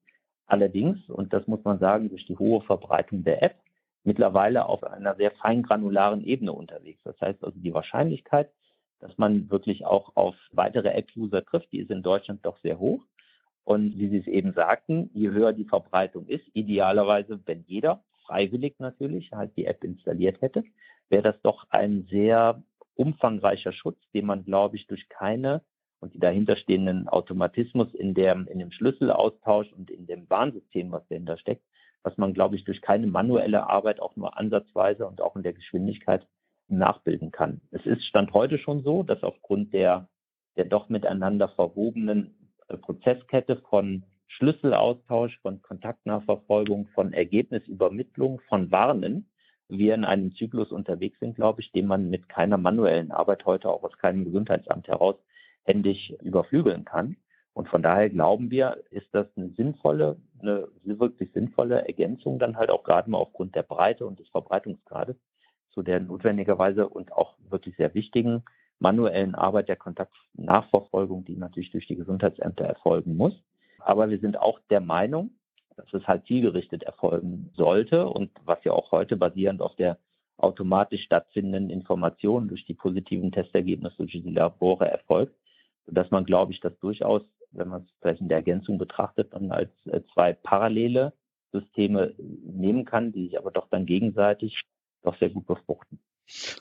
Allerdings, 0.46 1.08
und 1.08 1.32
das 1.32 1.46
muss 1.46 1.64
man 1.64 1.78
sagen, 1.78 2.08
durch 2.08 2.26
die 2.26 2.38
hohe 2.38 2.62
Verbreitung 2.62 3.24
der 3.24 3.42
App, 3.42 3.56
mittlerweile 4.04 4.66
auf 4.66 4.84
einer 4.84 5.14
sehr 5.16 5.30
feingranularen 5.32 6.24
Ebene 6.24 6.52
unterwegs. 6.52 7.00
Das 7.04 7.20
heißt 7.20 7.44
also, 7.44 7.58
die 7.58 7.74
Wahrscheinlichkeit, 7.74 8.50
dass 9.02 9.18
man 9.18 9.50
wirklich 9.50 9.84
auch 9.84 10.12
auf 10.14 10.36
weitere 10.52 10.90
App-User 10.90 11.44
trifft, 11.44 11.72
die 11.72 11.80
ist 11.80 11.90
in 11.90 12.02
Deutschland 12.02 12.46
doch 12.46 12.56
sehr 12.60 12.78
hoch. 12.78 13.00
Und 13.64 13.98
wie 13.98 14.08
Sie 14.08 14.18
es 14.18 14.28
eben 14.28 14.52
sagten, 14.52 15.10
je 15.12 15.30
höher 15.30 15.52
die 15.52 15.64
Verbreitung 15.64 16.26
ist, 16.28 16.44
idealerweise, 16.54 17.40
wenn 17.44 17.64
jeder 17.66 18.04
freiwillig 18.26 18.78
natürlich 18.78 19.32
halt 19.32 19.56
die 19.56 19.66
App 19.66 19.82
installiert 19.82 20.40
hätte, 20.40 20.62
wäre 21.08 21.22
das 21.22 21.42
doch 21.42 21.66
ein 21.70 22.06
sehr 22.10 22.62
umfangreicher 22.94 23.72
Schutz, 23.72 23.98
den 24.14 24.26
man, 24.26 24.44
glaube 24.44 24.76
ich, 24.76 24.86
durch 24.86 25.08
keine 25.08 25.62
und 25.98 26.14
die 26.14 26.20
dahinterstehenden 26.20 27.08
Automatismus 27.08 27.92
in, 27.94 28.14
der, 28.14 28.34
in 28.34 28.60
dem 28.60 28.70
Schlüsselaustausch 28.70 29.72
und 29.72 29.90
in 29.90 30.06
dem 30.06 30.30
Warnsystem, 30.30 30.92
was 30.92 31.06
dahinter 31.08 31.38
steckt, 31.38 31.64
was 32.04 32.16
man, 32.18 32.34
glaube 32.34 32.54
ich, 32.54 32.64
durch 32.64 32.82
keine 32.82 33.08
manuelle 33.08 33.68
Arbeit 33.68 34.00
auch 34.00 34.14
nur 34.14 34.38
ansatzweise 34.38 35.06
und 35.06 35.20
auch 35.20 35.34
in 35.34 35.42
der 35.42 35.54
Geschwindigkeit 35.54 36.26
nachbilden 36.78 37.30
kann. 37.30 37.60
Es 37.70 37.84
ist 37.86 38.04
Stand 38.04 38.32
heute 38.32 38.58
schon 38.58 38.82
so, 38.82 39.02
dass 39.02 39.22
aufgrund 39.22 39.72
der, 39.72 40.08
der 40.56 40.64
doch 40.64 40.88
miteinander 40.88 41.48
verwobenen 41.48 42.34
Prozesskette 42.80 43.56
von 43.68 44.04
Schlüsselaustausch, 44.28 45.38
von 45.40 45.60
Kontaktnachverfolgung, 45.60 46.88
von 46.94 47.12
Ergebnisübermittlung, 47.12 48.40
von 48.48 48.70
Warnen 48.70 49.28
wir 49.68 49.94
in 49.94 50.04
einem 50.04 50.34
Zyklus 50.34 50.70
unterwegs 50.70 51.18
sind, 51.20 51.34
glaube 51.34 51.60
ich, 51.60 51.72
den 51.72 51.86
man 51.86 52.10
mit 52.10 52.28
keiner 52.28 52.58
manuellen 52.58 53.10
Arbeit 53.10 53.44
heute 53.46 53.68
auch 53.68 53.82
aus 53.82 53.96
keinem 53.98 54.24
Gesundheitsamt 54.24 54.86
heraus 54.88 55.16
händisch 55.64 56.12
überflügeln 56.22 56.84
kann. 56.84 57.16
Und 57.54 57.68
von 57.68 57.82
daher 57.82 58.08
glauben 58.08 58.50
wir, 58.50 58.82
ist 58.90 59.08
das 59.12 59.26
eine 59.36 59.50
sinnvolle, 59.50 60.16
eine 60.40 60.68
wirklich 60.84 61.30
sinnvolle 61.32 61.86
Ergänzung 61.86 62.38
dann 62.38 62.56
halt 62.56 62.70
auch 62.70 62.82
gerade 62.82 63.10
mal 63.10 63.18
aufgrund 63.18 63.54
der 63.54 63.62
Breite 63.62 64.06
und 64.06 64.18
des 64.18 64.28
Verbreitungsgrades 64.30 65.16
zu 65.72 65.82
der 65.82 66.00
notwendigerweise 66.00 66.88
und 66.88 67.12
auch 67.12 67.34
wirklich 67.48 67.76
sehr 67.76 67.94
wichtigen 67.94 68.42
manuellen 68.78 69.34
Arbeit 69.34 69.68
der 69.68 69.76
Kontaktnachverfolgung, 69.76 71.24
die 71.24 71.36
natürlich 71.36 71.70
durch 71.70 71.86
die 71.86 71.96
Gesundheitsämter 71.96 72.64
erfolgen 72.64 73.16
muss. 73.16 73.32
Aber 73.78 74.10
wir 74.10 74.18
sind 74.18 74.38
auch 74.38 74.58
der 74.70 74.80
Meinung, 74.80 75.30
dass 75.76 75.92
es 75.94 76.06
halt 76.06 76.26
zielgerichtet 76.26 76.82
erfolgen 76.82 77.50
sollte 77.56 78.08
und 78.08 78.30
was 78.44 78.62
ja 78.64 78.72
auch 78.72 78.92
heute 78.92 79.16
basierend 79.16 79.62
auf 79.62 79.74
der 79.76 79.98
automatisch 80.36 81.04
stattfindenden 81.04 81.70
Informationen 81.70 82.48
durch 82.48 82.64
die 82.66 82.74
positiven 82.74 83.32
Testergebnisse 83.32 83.96
durch 83.96 84.12
die 84.12 84.30
Labore 84.30 84.90
erfolgt, 84.90 85.34
sodass 85.86 86.10
man, 86.10 86.24
glaube 86.24 86.52
ich, 86.52 86.60
das 86.60 86.76
durchaus, 86.80 87.22
wenn 87.52 87.68
man 87.68 87.82
es 87.82 87.88
vielleicht 88.00 88.20
in 88.20 88.28
der 88.28 88.38
Ergänzung 88.38 88.78
betrachtet, 88.78 89.32
dann 89.32 89.52
als 89.52 89.70
äh, 89.86 90.00
zwei 90.12 90.32
parallele 90.32 91.12
Systeme 91.52 92.14
nehmen 92.18 92.84
kann, 92.84 93.12
die 93.12 93.24
sich 93.24 93.38
aber 93.38 93.50
doch 93.50 93.68
dann 93.68 93.86
gegenseitig 93.86 94.62
doch 95.02 95.18
sehr 95.18 95.30
gut 95.30 95.46
befruchten. 95.46 95.98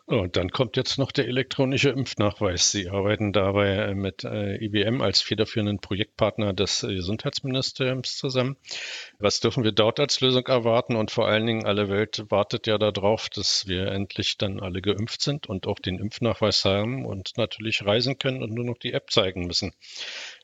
Und 0.06 0.36
dann 0.36 0.50
kommt 0.50 0.76
jetzt 0.76 0.98
noch 0.98 1.12
der 1.12 1.28
elektronische 1.28 1.90
Impfnachweis. 1.90 2.72
Sie 2.72 2.90
arbeiten 2.90 3.32
dabei 3.32 3.70
äh, 3.76 3.96
mit 3.96 4.24
äh, 4.24 4.56
IBM 4.64 5.02
als 5.02 5.22
federführenden 5.22 5.80
Projektpartner 5.80 6.54
des 6.54 6.84
äh, 6.84 6.94
Gesundheitsministeriums 6.94 8.18
zusammen. 8.18 8.58
Was 9.20 9.40
dürfen 9.40 9.64
wir 9.64 9.72
dort 9.72 10.00
als 10.00 10.20
Lösung 10.20 10.46
erwarten? 10.48 10.96
Und 10.96 11.12
vor 11.12 11.28
allen 11.28 11.46
Dingen, 11.46 11.66
alle 11.66 11.88
Welt 11.90 12.26
wartet 12.30 12.68
ja 12.68 12.78
darauf, 12.78 13.30
dass 13.30 13.68
wir 13.68 13.88
endlich 13.88 14.38
dann 14.38 14.60
alle 14.60 14.82
geimpft 14.82 15.22
sind 15.22 15.48
und 15.48 15.68
auch 15.68 15.80
den 15.80 16.00
Impfnachweis 16.00 16.66
haben 16.66 17.06
und 17.06 17.38
natürlich 17.38 17.86
reisen 17.86 18.18
können 18.18 18.44
und 18.44 18.54
nur 18.54 18.66
noch 18.66 18.78
die 18.78 18.94
App 18.94 19.10
zeigen 19.10 19.46
müssen. 19.46 19.74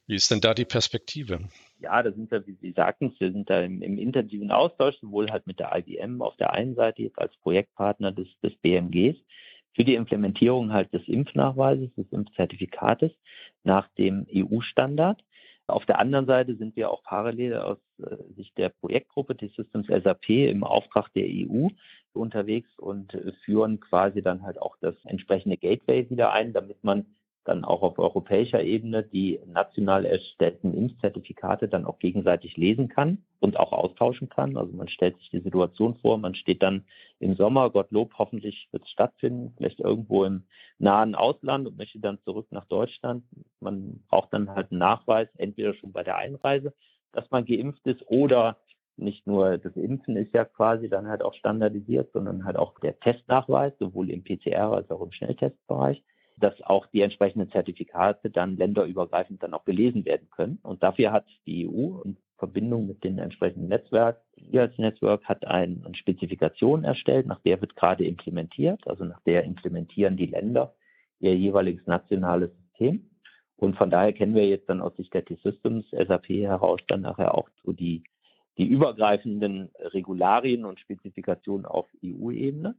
Wie 0.06 0.16
ist 0.16 0.32
denn 0.32 0.42
da 0.42 0.54
die 0.54 0.66
Perspektive? 0.66 1.50
Ja, 1.80 2.02
da 2.02 2.12
sind 2.12 2.32
wir, 2.32 2.46
wie 2.48 2.58
Sie 2.62 2.72
sagten, 2.72 3.14
wir 3.20 3.32
sind 3.32 3.50
da 3.50 3.62
im, 3.62 3.82
im, 3.82 3.98
intensiven 3.98 4.52
Austausch, 4.52 4.96
sowohl 5.00 5.30
halt 5.32 5.48
mit 5.48 5.60
der 5.60 5.76
IBM 5.76 6.22
auf 6.22 6.36
der 6.38 6.54
einen 6.54 6.76
Seite 6.76 7.04
jetzt 7.04 7.20
als 7.20 7.36
Projektpartner 7.38 8.12
des, 8.12 8.28
des 8.42 8.56
BMGs 8.58 9.18
für 9.74 9.84
die 9.84 9.96
Implementierung 9.96 10.74
halt 10.74 10.92
des 10.92 11.08
Impfnachweises, 11.08 11.94
des 11.96 12.12
Impfzertifikates 12.12 13.12
nach 13.64 13.88
dem 13.98 14.26
EU-Standard. 14.34 15.24
Auf 15.68 15.86
der 15.86 16.00
anderen 16.00 16.26
Seite 16.26 16.56
sind 16.56 16.76
wir 16.76 16.90
auch 16.90 17.04
parallel 17.04 17.58
aus 17.58 17.78
äh, 18.00 18.16
Sicht 18.36 18.58
der 18.58 18.70
Projektgruppe 18.70 19.36
des 19.36 19.54
Systems 19.54 19.88
SAP 19.88 20.30
im 20.30 20.64
Auftrag 20.64 21.14
der 21.14 21.26
EU 21.28 21.68
unterwegs 22.14 22.70
und 22.78 23.14
äh, 23.14 23.34
führen 23.44 23.80
quasi 23.80 24.24
dann 24.24 24.44
halt 24.44 24.60
auch 24.60 24.78
das 24.80 24.96
entsprechende 25.06 25.58
Gateway 25.58 26.10
wieder 26.10 26.32
ein, 26.32 26.54
damit 26.54 26.84
man 26.84 27.06
dann 27.48 27.64
auch 27.64 27.82
auf 27.82 27.98
europäischer 27.98 28.62
Ebene 28.62 29.04
die 29.04 29.40
national 29.46 30.06
erstellten 30.06 30.74
Impfzertifikate 30.74 31.68
dann 31.68 31.86
auch 31.86 32.00
gegenseitig 32.00 32.58
lesen 32.58 32.90
kann 32.90 33.24
und 33.40 33.58
auch 33.58 33.72
austauschen 33.72 34.30
kann. 34.30 34.58
Also 34.58 34.74
man 34.76 34.90
stellt 34.90 35.18
sich 35.18 35.30
die 35.30 35.40
Situation 35.40 35.96
vor, 35.96 36.18
man 36.18 36.36
steht 36.36 36.62
dann 36.62 36.86
im 37.20 37.36
Sommer, 37.36 37.70
Gottlob, 37.70 38.14
hoffentlich 38.18 38.68
wird 38.72 38.84
es 38.84 38.90
stattfinden, 38.90 39.54
vielleicht 39.56 39.80
irgendwo 39.80 40.26
im 40.26 40.44
nahen 40.78 41.16
Ausland 41.16 41.68
und 41.68 41.78
möchte 41.78 42.00
dann 42.00 42.20
zurück 42.24 42.48
nach 42.52 42.66
Deutschland. 42.66 43.24
Man 43.60 44.04
braucht 44.10 44.34
dann 44.34 44.50
halt 44.50 44.72
einen 44.72 44.80
Nachweis, 44.80 45.30
entweder 45.38 45.74
schon 45.74 45.94
bei 45.94 46.04
der 46.04 46.18
Einreise, 46.18 46.74
dass 47.14 47.30
man 47.32 47.46
geimpft 47.46 47.86
ist 47.88 48.04
oder 48.08 48.58
nicht 48.98 49.26
nur 49.28 49.58
das 49.58 49.76
Impfen 49.76 50.18
ist 50.18 50.34
ja 50.34 50.44
quasi 50.44 50.90
dann 50.90 51.08
halt 51.08 51.22
auch 51.22 51.36
standardisiert, 51.36 52.12
sondern 52.14 52.46
halt 52.46 52.58
auch 52.58 52.78
der 52.80 53.00
Testnachweis, 53.00 53.74
sowohl 53.80 54.10
im 54.10 54.24
PCR 54.24 54.72
als 54.72 54.90
auch 54.90 55.02
im 55.02 55.12
Schnelltestbereich 55.12 56.04
dass 56.38 56.62
auch 56.62 56.86
die 56.88 57.02
entsprechenden 57.02 57.52
Zertifikate 57.52 58.30
dann 58.30 58.58
länderübergreifend 58.58 59.42
dann 59.42 59.54
auch 59.54 59.66
gelesen 59.66 60.06
werden 60.06 60.30
können. 60.30 60.60
Und 60.62 60.84
dafür 60.84 61.12
hat 61.12 61.26
die 61.46 61.68
EU 61.68 62.02
in 62.04 62.18
Verbindung 62.38 62.88
mit 62.88 63.04
den 63.04 63.18
entsprechenden 63.18 63.68
Netzwerken, 63.68 64.22
als 64.54 64.78
Netzwerk 64.78 65.26
hat 65.26 65.46
eine, 65.46 65.84
eine 65.84 65.96
Spezifikation 65.96 66.84
erstellt, 66.84 67.26
nach 67.26 67.40
der 67.42 67.60
wird 67.60 67.76
gerade 67.76 68.06
implementiert, 68.06 68.88
also 68.88 69.04
nach 69.04 69.20
der 69.22 69.44
implementieren 69.44 70.18
die 70.18 70.28
Länder 70.28 70.76
ihr 71.20 71.36
jeweiliges 71.36 71.86
nationales 71.88 72.52
System. 72.70 73.10
Und 73.56 73.76
von 73.76 73.90
daher 73.90 74.14
kennen 74.14 74.36
wir 74.36 74.48
jetzt 74.48 74.70
dann 74.70 74.82
aus 74.82 74.96
Sicht 74.98 75.14
der 75.16 75.26
T-Systems, 75.26 75.90
SAP 75.90 76.30
heraus 76.30 76.80
dann 76.88 77.02
nachher 77.02 77.34
auch 77.34 77.50
so 77.64 77.72
die, 77.72 78.04
die 78.60 78.68
übergreifenden 78.68 79.72
Regularien 79.80 80.64
und 80.64 80.80
Spezifikationen 80.80 81.66
auf 81.66 81.88
EU-Ebene. 82.06 82.76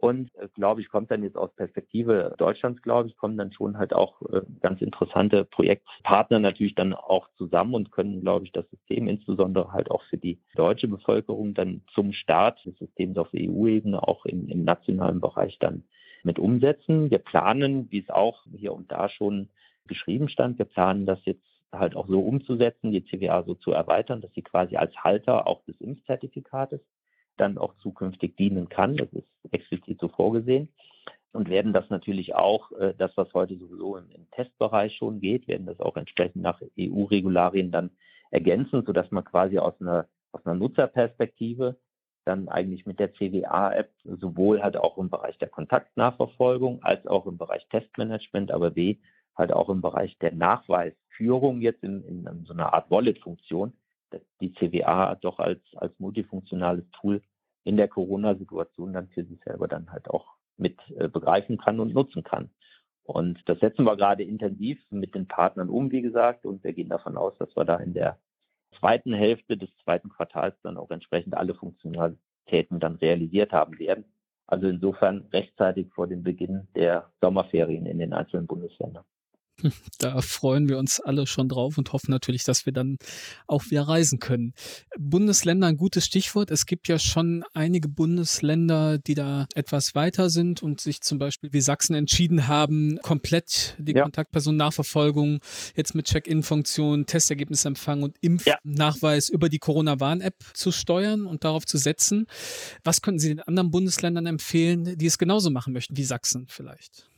Und 0.00 0.30
glaube 0.54 0.80
ich, 0.80 0.88
kommt 0.88 1.10
dann 1.10 1.22
jetzt 1.22 1.36
aus 1.36 1.54
Perspektive 1.54 2.34
Deutschlands, 2.38 2.80
glaube 2.80 3.08
ich, 3.08 3.16
kommen 3.18 3.36
dann 3.36 3.52
schon 3.52 3.76
halt 3.76 3.92
auch 3.92 4.22
äh, 4.32 4.40
ganz 4.60 4.80
interessante 4.80 5.44
Projektpartner 5.44 6.38
natürlich 6.38 6.74
dann 6.74 6.94
auch 6.94 7.28
zusammen 7.36 7.74
und 7.74 7.92
können, 7.92 8.22
glaube 8.22 8.46
ich, 8.46 8.52
das 8.52 8.68
System 8.70 9.08
insbesondere 9.08 9.72
halt 9.72 9.90
auch 9.90 10.02
für 10.04 10.16
die 10.16 10.38
deutsche 10.54 10.88
Bevölkerung 10.88 11.52
dann 11.52 11.82
zum 11.94 12.14
Start 12.14 12.64
des 12.64 12.78
Systems 12.78 13.18
auf 13.18 13.28
EU-Ebene 13.34 14.02
auch 14.02 14.24
im, 14.24 14.48
im 14.48 14.64
nationalen 14.64 15.20
Bereich 15.20 15.58
dann 15.58 15.84
mit 16.22 16.38
umsetzen. 16.38 17.10
Wir 17.10 17.18
planen, 17.18 17.90
wie 17.90 18.00
es 18.00 18.08
auch 18.08 18.46
hier 18.56 18.72
und 18.72 18.90
da 18.90 19.10
schon 19.10 19.50
geschrieben 19.86 20.30
stand, 20.30 20.58
wir 20.58 20.64
planen 20.66 21.04
das 21.04 21.22
jetzt 21.26 21.44
halt 21.72 21.94
auch 21.94 22.08
so 22.08 22.20
umzusetzen, 22.20 22.90
die 22.90 23.04
CWA 23.04 23.42
so 23.44 23.54
zu 23.54 23.72
erweitern, 23.72 24.22
dass 24.22 24.32
sie 24.32 24.42
quasi 24.42 24.76
als 24.76 24.96
Halter 24.96 25.46
auch 25.46 25.62
des 25.64 25.78
Impfzertifikates 25.80 26.80
dann 27.40 27.58
auch 27.58 27.74
zukünftig 27.82 28.36
dienen 28.36 28.68
kann. 28.68 28.96
Das 28.96 29.08
ist 29.12 29.26
explizit 29.50 29.98
so 30.00 30.08
vorgesehen. 30.08 30.68
Und 31.32 31.48
werden 31.48 31.72
das 31.72 31.88
natürlich 31.90 32.34
auch, 32.34 32.72
äh, 32.72 32.92
das, 32.98 33.12
was 33.16 33.32
heute 33.34 33.56
sowieso 33.56 33.96
im, 33.96 34.10
im 34.10 34.28
Testbereich 34.32 34.96
schon 34.96 35.20
geht, 35.20 35.46
werden 35.46 35.66
das 35.66 35.80
auch 35.80 35.96
entsprechend 35.96 36.42
nach 36.42 36.60
EU-Regularien 36.78 37.70
dann 37.70 37.90
ergänzen, 38.30 38.84
sodass 38.84 39.10
man 39.10 39.24
quasi 39.24 39.58
aus 39.58 39.80
einer, 39.80 40.08
aus 40.32 40.44
einer 40.44 40.56
Nutzerperspektive 40.56 41.76
dann 42.24 42.48
eigentlich 42.48 42.84
mit 42.84 42.98
der 42.98 43.12
CWA-App 43.14 43.90
sowohl 44.04 44.62
halt 44.62 44.76
auch 44.76 44.98
im 44.98 45.08
Bereich 45.08 45.38
der 45.38 45.48
Kontaktnachverfolgung 45.48 46.82
als 46.82 47.06
auch 47.06 47.26
im 47.26 47.38
Bereich 47.38 47.66
Testmanagement, 47.68 48.50
aber 48.50 48.70
B, 48.70 48.98
halt 49.36 49.52
auch 49.52 49.68
im 49.68 49.80
Bereich 49.80 50.18
der 50.18 50.32
Nachweisführung 50.32 51.60
jetzt 51.60 51.82
in, 51.82 52.04
in 52.04 52.44
so 52.44 52.52
einer 52.52 52.74
Art 52.74 52.90
Wallet-Funktion, 52.90 53.72
die 54.40 54.52
CWA 54.54 55.14
doch 55.16 55.38
als, 55.38 55.60
als 55.76 55.98
multifunktionales 55.98 56.84
Tool 57.00 57.22
in 57.64 57.76
der 57.76 57.88
Corona-Situation 57.88 58.92
dann 58.92 59.08
für 59.08 59.24
sich 59.24 59.40
selber 59.44 59.68
dann 59.68 59.90
halt 59.90 60.08
auch 60.08 60.34
mit 60.56 60.78
äh, 60.96 61.08
begreifen 61.08 61.58
kann 61.58 61.80
und 61.80 61.94
nutzen 61.94 62.22
kann. 62.22 62.50
Und 63.02 63.40
das 63.46 63.58
setzen 63.58 63.84
wir 63.84 63.96
gerade 63.96 64.22
intensiv 64.22 64.78
mit 64.90 65.14
den 65.14 65.26
Partnern 65.26 65.68
um, 65.68 65.90
wie 65.90 66.02
gesagt, 66.02 66.46
und 66.46 66.62
wir 66.62 66.72
gehen 66.72 66.88
davon 66.88 67.16
aus, 67.16 67.36
dass 67.38 67.54
wir 67.56 67.64
da 67.64 67.76
in 67.76 67.92
der 67.92 68.18
zweiten 68.78 69.12
Hälfte 69.12 69.56
des 69.56 69.70
zweiten 69.82 70.10
Quartals 70.10 70.54
dann 70.62 70.76
auch 70.76 70.90
entsprechend 70.90 71.34
alle 71.34 71.54
Funktionalitäten 71.54 72.78
dann 72.78 72.96
realisiert 72.96 73.52
haben 73.52 73.78
werden. 73.78 74.04
Also 74.46 74.68
insofern 74.68 75.26
rechtzeitig 75.32 75.88
vor 75.92 76.06
dem 76.06 76.22
Beginn 76.22 76.68
der 76.74 77.10
Sommerferien 77.20 77.86
in 77.86 77.98
den 77.98 78.12
einzelnen 78.12 78.46
Bundesländern. 78.46 79.04
Da 79.98 80.20
freuen 80.22 80.68
wir 80.68 80.78
uns 80.78 81.00
alle 81.00 81.26
schon 81.26 81.48
drauf 81.48 81.76
und 81.76 81.92
hoffen 81.92 82.10
natürlich, 82.10 82.44
dass 82.44 82.64
wir 82.64 82.72
dann 82.72 82.96
auch 83.46 83.64
wieder 83.70 83.82
reisen 83.82 84.18
können. 84.18 84.54
Bundesländer, 84.98 85.66
ein 85.66 85.76
gutes 85.76 86.06
Stichwort. 86.06 86.50
Es 86.50 86.64
gibt 86.66 86.88
ja 86.88 86.98
schon 86.98 87.44
einige 87.52 87.88
Bundesländer, 87.88 88.98
die 88.98 89.14
da 89.14 89.46
etwas 89.54 89.94
weiter 89.94 90.30
sind 90.30 90.62
und 90.62 90.80
sich 90.80 91.02
zum 91.02 91.18
Beispiel 91.18 91.52
wie 91.52 91.60
Sachsen 91.60 91.94
entschieden 91.94 92.48
haben, 92.48 92.98
komplett 93.02 93.76
die 93.78 93.92
ja. 93.92 94.02
Kontaktpersonennachverfolgung 94.02 95.40
jetzt 95.76 95.94
mit 95.94 96.06
Check-in-Funktion, 96.06 97.06
Testergebnisempfang 97.06 98.02
und 98.02 98.16
Impfnachweis 98.20 99.28
ja. 99.28 99.34
über 99.34 99.48
die 99.48 99.58
Corona-Warn-App 99.58 100.36
zu 100.54 100.72
steuern 100.72 101.26
und 101.26 101.44
darauf 101.44 101.66
zu 101.66 101.76
setzen. 101.76 102.26
Was 102.84 103.02
könnten 103.02 103.20
Sie 103.20 103.28
den 103.28 103.40
anderen 103.40 103.70
Bundesländern 103.70 104.26
empfehlen, 104.26 104.96
die 104.96 105.06
es 105.06 105.18
genauso 105.18 105.50
machen 105.50 105.72
möchten, 105.72 105.96
wie 105.96 106.04
Sachsen 106.04 106.46
vielleicht? 106.48 107.09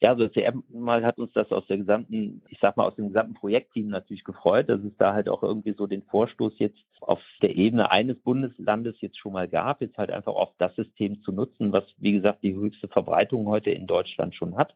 Ja, 0.00 0.10
also 0.10 0.28
zuerst 0.28 0.58
mal 0.70 1.04
hat 1.04 1.18
uns 1.18 1.32
das 1.32 1.50
aus 1.50 1.66
der 1.66 1.78
gesamten, 1.78 2.42
ich 2.48 2.58
sag 2.60 2.76
mal, 2.76 2.86
aus 2.86 2.96
dem 2.96 3.08
gesamten 3.08 3.34
Projektteam 3.34 3.88
natürlich 3.88 4.24
gefreut, 4.24 4.68
dass 4.68 4.80
es 4.80 4.96
da 4.98 5.14
halt 5.14 5.28
auch 5.28 5.42
irgendwie 5.42 5.74
so 5.76 5.86
den 5.86 6.02
Vorstoß 6.02 6.54
jetzt 6.58 6.78
auf 7.00 7.20
der 7.42 7.56
Ebene 7.56 7.90
eines 7.90 8.18
Bundeslandes 8.18 9.00
jetzt 9.00 9.18
schon 9.18 9.32
mal 9.32 9.48
gab, 9.48 9.80
jetzt 9.80 9.98
halt 9.98 10.10
einfach 10.10 10.34
auch 10.34 10.52
das 10.58 10.74
System 10.76 11.22
zu 11.22 11.32
nutzen, 11.32 11.72
was, 11.72 11.84
wie 11.98 12.12
gesagt, 12.12 12.42
die 12.42 12.54
höchste 12.54 12.88
Verbreitung 12.88 13.46
heute 13.46 13.70
in 13.70 13.86
Deutschland 13.86 14.34
schon 14.34 14.56
hat 14.56 14.74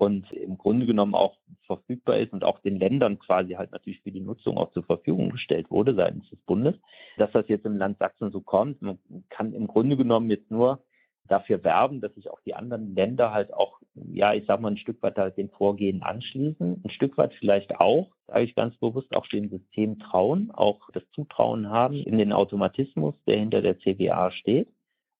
und 0.00 0.32
im 0.32 0.56
Grunde 0.56 0.86
genommen 0.86 1.14
auch 1.14 1.36
verfügbar 1.66 2.16
ist 2.16 2.32
und 2.32 2.42
auch 2.42 2.58
den 2.60 2.78
Ländern 2.78 3.18
quasi 3.18 3.52
halt 3.52 3.70
natürlich 3.72 4.00
für 4.00 4.10
die 4.10 4.22
Nutzung 4.22 4.56
auch 4.56 4.72
zur 4.72 4.82
Verfügung 4.82 5.28
gestellt 5.28 5.70
wurde 5.70 5.94
seitens 5.94 6.28
des 6.30 6.38
Bundes. 6.40 6.74
Dass 7.18 7.30
das 7.32 7.46
jetzt 7.48 7.66
im 7.66 7.76
Land 7.76 7.98
Sachsen 7.98 8.32
so 8.32 8.40
kommt, 8.40 8.80
man 8.80 8.98
kann 9.28 9.52
im 9.52 9.66
Grunde 9.66 9.98
genommen 9.98 10.30
jetzt 10.30 10.50
nur 10.50 10.80
dafür 11.28 11.62
werben, 11.62 12.00
dass 12.00 12.14
sich 12.14 12.30
auch 12.30 12.40
die 12.40 12.54
anderen 12.54 12.94
Länder 12.94 13.32
halt 13.32 13.52
auch, 13.54 13.80
ja, 13.94 14.34
ich 14.34 14.44
sag 14.46 14.60
mal, 14.60 14.72
ein 14.72 14.76
Stück 14.76 15.02
weit 15.02 15.16
halt 15.16 15.36
dem 15.36 15.50
Vorgehen 15.50 16.02
anschließen, 16.02 16.82
ein 16.84 16.90
Stück 16.90 17.16
weit 17.18 17.32
vielleicht 17.34 17.76
auch, 17.76 18.10
sage 18.26 18.44
ich 18.44 18.54
ganz 18.54 18.76
bewusst, 18.78 19.14
auch 19.14 19.26
dem 19.28 19.48
System 19.48 19.98
trauen, 19.98 20.50
auch 20.50 20.90
das 20.92 21.04
Zutrauen 21.14 21.70
haben 21.70 21.96
in 21.96 22.18
den 22.18 22.32
Automatismus, 22.32 23.14
der 23.26 23.38
hinter 23.38 23.62
der 23.62 23.78
CWA 23.78 24.30
steht, 24.32 24.68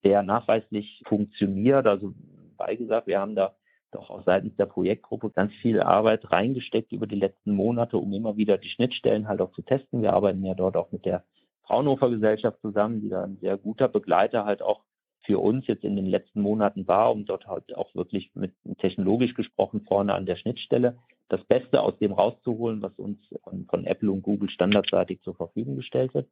der 0.05 0.23
nachweislich 0.23 1.03
funktioniert. 1.07 1.87
Also, 1.87 2.13
bei 2.57 2.77
gesagt, 2.77 3.07
wir 3.07 3.21
haben 3.21 3.37
da 3.37 3.55
doch 3.93 4.11
auch 4.11 4.25
seitens 4.25 4.55
der 4.57 4.67
Projektgruppe 4.67 5.31
ganz 5.31 5.53
viel 5.55 5.81
Arbeit 5.81 6.31
reingesteckt 6.31 6.93
über 6.93 7.07
die 7.07 7.17
letzten 7.17 7.53
Monate, 7.53 7.97
um 7.97 8.13
immer 8.13 8.37
wieder 8.37 8.59
die 8.59 8.69
Schnittstellen 8.69 9.29
halt 9.29 9.41
auch 9.41 9.53
zu 9.53 9.63
testen. 9.63 10.03
Wir 10.03 10.13
arbeiten 10.13 10.45
ja 10.45 10.55
dort 10.55 10.77
auch 10.77 10.93
mit 10.93 11.05
der 11.05 11.25
Fraunhofer 11.63 12.11
Gesellschaft 12.11 12.61
zusammen, 12.61 13.01
die 13.01 13.09
da 13.09 13.25
ein 13.25 13.39
sehr 13.41 13.57
guter 13.57 13.89
Begleiter 13.89 14.45
halt 14.45 14.63
auch 14.63 14.83
für 15.23 15.39
uns 15.39 15.67
jetzt 15.67 15.85
in 15.85 15.97
den 15.97 16.07
letzten 16.07 16.41
Monaten 16.41 16.89
war, 16.89 17.13
um 17.13 17.25
dort 17.25 17.47
halt 17.47 17.77
auch 17.77 17.95
wirklich 17.95 18.31
mit 18.35 18.53
technologisch 18.79 19.35
gesprochen 19.35 19.83
vorne 19.87 20.15
an 20.15 20.27
der 20.27 20.37
Schnittstelle 20.37 20.99
das 21.29 21.43
Beste 21.45 21.81
aus 21.81 21.97
dem 21.99 22.13
rauszuholen, 22.13 22.83
was 22.83 22.93
uns 22.99 23.19
von, 23.45 23.65
von 23.67 23.85
Apple 23.87 24.11
und 24.11 24.23
Google 24.23 24.51
standardseitig 24.51 25.23
zur 25.23 25.35
Verfügung 25.35 25.77
gestellt 25.77 26.13
wird. 26.13 26.29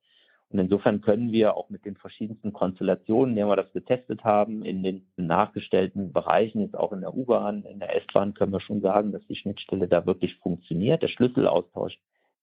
Und 0.50 0.58
insofern 0.58 1.02
können 1.02 1.30
wir 1.30 1.56
auch 1.56 1.68
mit 1.68 1.84
den 1.84 1.96
verschiedensten 1.96 2.52
Konstellationen, 2.52 3.30
in 3.30 3.36
denen 3.36 3.50
wir 3.50 3.56
das 3.56 3.72
getestet 3.72 4.24
haben, 4.24 4.64
in 4.64 4.82
den 4.82 5.06
nachgestellten 5.16 6.12
Bereichen, 6.12 6.62
jetzt 6.62 6.76
auch 6.76 6.92
in 6.92 7.02
der 7.02 7.14
U-Bahn, 7.14 7.64
in 7.64 7.78
der 7.78 7.94
S-Bahn, 7.96 8.34
können 8.34 8.52
wir 8.52 8.60
schon 8.60 8.80
sagen, 8.80 9.12
dass 9.12 9.24
die 9.26 9.36
Schnittstelle 9.36 9.88
da 9.88 10.06
wirklich 10.06 10.36
funktioniert, 10.36 11.02
der 11.02 11.08
Schlüsselaustausch 11.08 11.98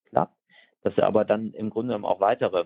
klappt, 0.06 0.38
dass 0.84 0.96
wir 0.96 1.08
aber 1.08 1.26
dann 1.26 1.52
im 1.54 1.72
Grunde 1.72 1.94
genommen 1.94 2.06
auch 2.06 2.22
weitere 2.22 2.66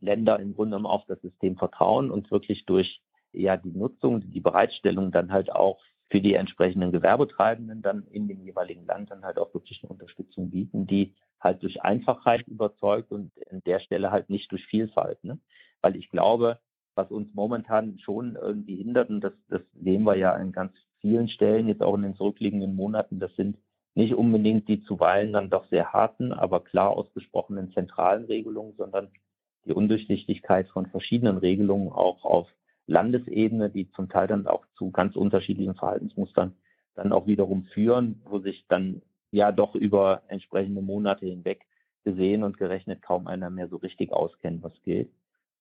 Länder 0.00 0.40
im 0.40 0.54
Grunde 0.54 0.76
genommen 0.76 0.92
auf 0.92 1.06
das 1.06 1.20
System 1.22 1.56
vertrauen 1.56 2.10
und 2.10 2.30
wirklich 2.32 2.66
durch 2.66 3.00
ja 3.32 3.56
die 3.56 3.72
Nutzung, 3.72 4.30
die 4.30 4.40
Bereitstellung 4.40 5.12
dann 5.12 5.32
halt 5.32 5.52
auch 5.52 5.80
für 6.10 6.20
die 6.20 6.34
entsprechenden 6.34 6.92
Gewerbetreibenden 6.92 7.80
dann 7.80 8.06
in 8.10 8.28
dem 8.28 8.44
jeweiligen 8.44 8.84
Land 8.86 9.10
dann 9.10 9.24
halt 9.24 9.38
auch 9.38 9.54
wirklich 9.54 9.82
eine 9.82 9.90
Unterstützung 9.90 10.50
bieten, 10.50 10.86
die 10.86 11.14
halt 11.40 11.62
durch 11.62 11.82
Einfachheit 11.82 12.46
überzeugt 12.46 13.10
und 13.10 13.32
an 13.50 13.62
der 13.64 13.80
Stelle 13.80 14.10
halt 14.10 14.28
nicht 14.28 14.52
durch 14.52 14.64
Vielfalt. 14.66 15.24
Ne? 15.24 15.38
Weil 15.80 15.96
ich 15.96 16.10
glaube, 16.10 16.58
was 16.94 17.10
uns 17.10 17.34
momentan 17.34 17.98
schon 17.98 18.36
irgendwie 18.36 18.76
hindert, 18.76 19.08
und 19.08 19.22
das, 19.22 19.32
das 19.48 19.62
sehen 19.72 20.04
wir 20.04 20.16
ja 20.16 20.34
an 20.34 20.52
ganz 20.52 20.72
vielen 21.00 21.28
Stellen, 21.28 21.68
jetzt 21.68 21.82
auch 21.82 21.94
in 21.94 22.02
den 22.02 22.14
zurückliegenden 22.14 22.76
Monaten, 22.76 23.18
das 23.18 23.34
sind 23.34 23.56
nicht 23.94 24.14
unbedingt 24.14 24.68
die 24.68 24.82
zuweilen 24.82 25.32
dann 25.32 25.50
doch 25.50 25.66
sehr 25.68 25.92
harten, 25.92 26.32
aber 26.32 26.60
klar 26.60 26.90
ausgesprochenen 26.90 27.72
zentralen 27.72 28.24
Regelungen, 28.24 28.74
sondern 28.76 29.08
die 29.64 29.72
Undurchsichtigkeit 29.72 30.68
von 30.68 30.86
verschiedenen 30.86 31.38
Regelungen 31.38 31.92
auch 31.92 32.24
auf 32.24 32.48
Landesebene, 32.86 33.70
die 33.70 33.90
zum 33.92 34.08
Teil 34.08 34.26
dann 34.26 34.46
auch 34.46 34.64
zu 34.76 34.90
ganz 34.90 35.16
unterschiedlichen 35.16 35.74
Verhaltensmustern 35.74 36.54
dann 36.94 37.12
auch 37.12 37.26
wiederum 37.26 37.64
führen, 37.64 38.20
wo 38.24 38.38
sich 38.38 38.66
dann 38.68 39.02
ja 39.30 39.50
doch 39.50 39.74
über 39.74 40.22
entsprechende 40.28 40.82
Monate 40.82 41.26
hinweg 41.26 41.66
gesehen 42.04 42.42
und 42.42 42.58
gerechnet 42.58 43.02
kaum 43.02 43.26
einer 43.26 43.50
mehr 43.50 43.68
so 43.68 43.76
richtig 43.76 44.12
auskennt, 44.12 44.62
was 44.62 44.72
gilt. 44.82 45.10